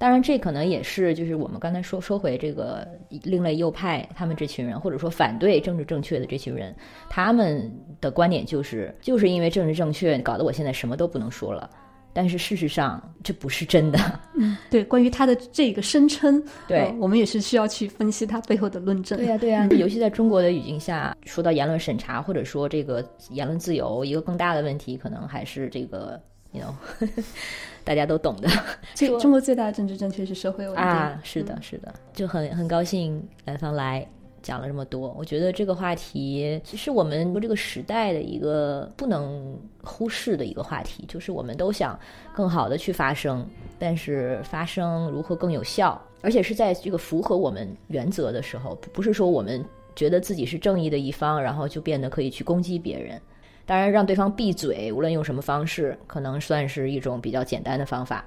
[0.00, 2.86] 当然，这可能也是就是我们刚才说说回这个
[3.24, 6.72] 另类右派他们这群人，或者说反对政治正确的这群人，
[7.08, 7.68] 他们
[8.00, 11.68] 的观点就是就是因为政治正确，搞得我现在什么都不能说了。
[12.12, 13.98] 但是事实上，这不是真的。
[14.34, 19.18] 嗯对，关于他的这个声称，对呃我们也是需要去分析他背后的论证。
[19.18, 26.20] 对呀、对呀、尤其在中国的语境下，说到言论审查或者说这个言论自由，一个更大的问题，可能还是这个
[26.52, 27.06] ，you know，
[27.84, 28.62] 大家都懂的说
[28.94, 30.84] 最中国最大的政治正确是社会稳定。
[30.84, 31.20] 啊。
[31.22, 34.06] 是的，是的，就很很高兴兰芳来
[34.48, 35.14] 讲了这么多。
[35.18, 42.00] 我觉得这个话题其实我们这个时代的一个不能忽视的一个话题，就是我们都想
[42.32, 43.46] 更好的去发声，
[43.78, 49.62] 但是发声如何更有效，而且是在这个符合我们原则的时候，不是说我们
[49.94, 53.20] 觉得自己是正义的一方，然后就变得可以去攻击别人。
[53.66, 58.24] 当然，让对方闭嘴，无论用什么方式，可能算是一种比较简单的方法。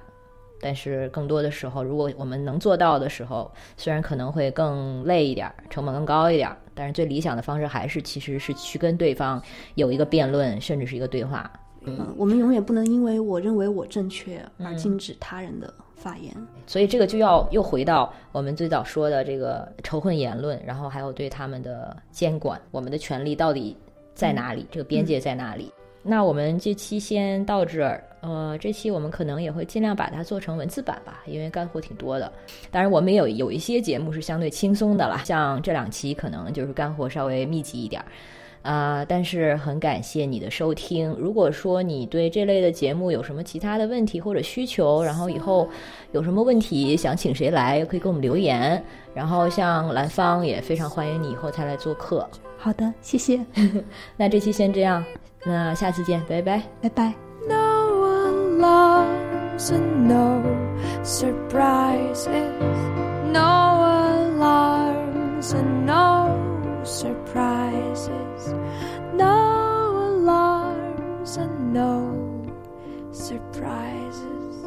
[0.62, 9.42] 但是更多的时候，如果我们能做到的时候，虽然可能会更累一点儿，成本更高一点儿，但是最理想的方式还是其实是去跟对方
[9.74, 11.50] 有一个辩论，甚至是一个对话。
[11.80, 16.32] 嗯，我们永远不能因为我认为我正确而禁止他人的发言。
[16.64, 23.76] 所以这个就要又回到我们最早说的这个仇恨言论，然后还有对他们的监管，我们的权利到底
[24.14, 24.64] 在哪里？
[24.70, 25.72] 这个边界在哪里？
[26.02, 28.02] 那我们这期先到这儿。
[28.20, 32.32] 呃，这期我们可能也会尽量把它做成文字版吧，因为干货挺多的。
[32.70, 38.06] 当然，我们有有一些节目是相对轻松的啦，像这两期可能就是干货稍微密集一点儿。
[38.62, 41.10] 啊、但是很感谢你的收听。
[41.18, 45.68] 如果说你对这类的节目有什么其他的问题或者需求，然后以后
[46.12, 48.80] 有什么问题想请谁来，可以给我们留言。
[49.14, 52.24] 然后像兰芳也非常欢迎你以后再来做客。
[52.56, 53.44] 好的，谢谢，
[54.16, 55.04] 那这期先这样，
[55.45, 56.61] 那下次见，拜拜。
[56.81, 57.13] 拜拜。
[57.47, 57.55] No
[58.27, 60.43] alarms and no
[61.03, 62.27] surprises.
[63.31, 63.39] No
[64.39, 66.29] alarms and no
[66.83, 68.53] surprises.
[69.15, 72.13] No alarms and no
[73.11, 74.65] surprises.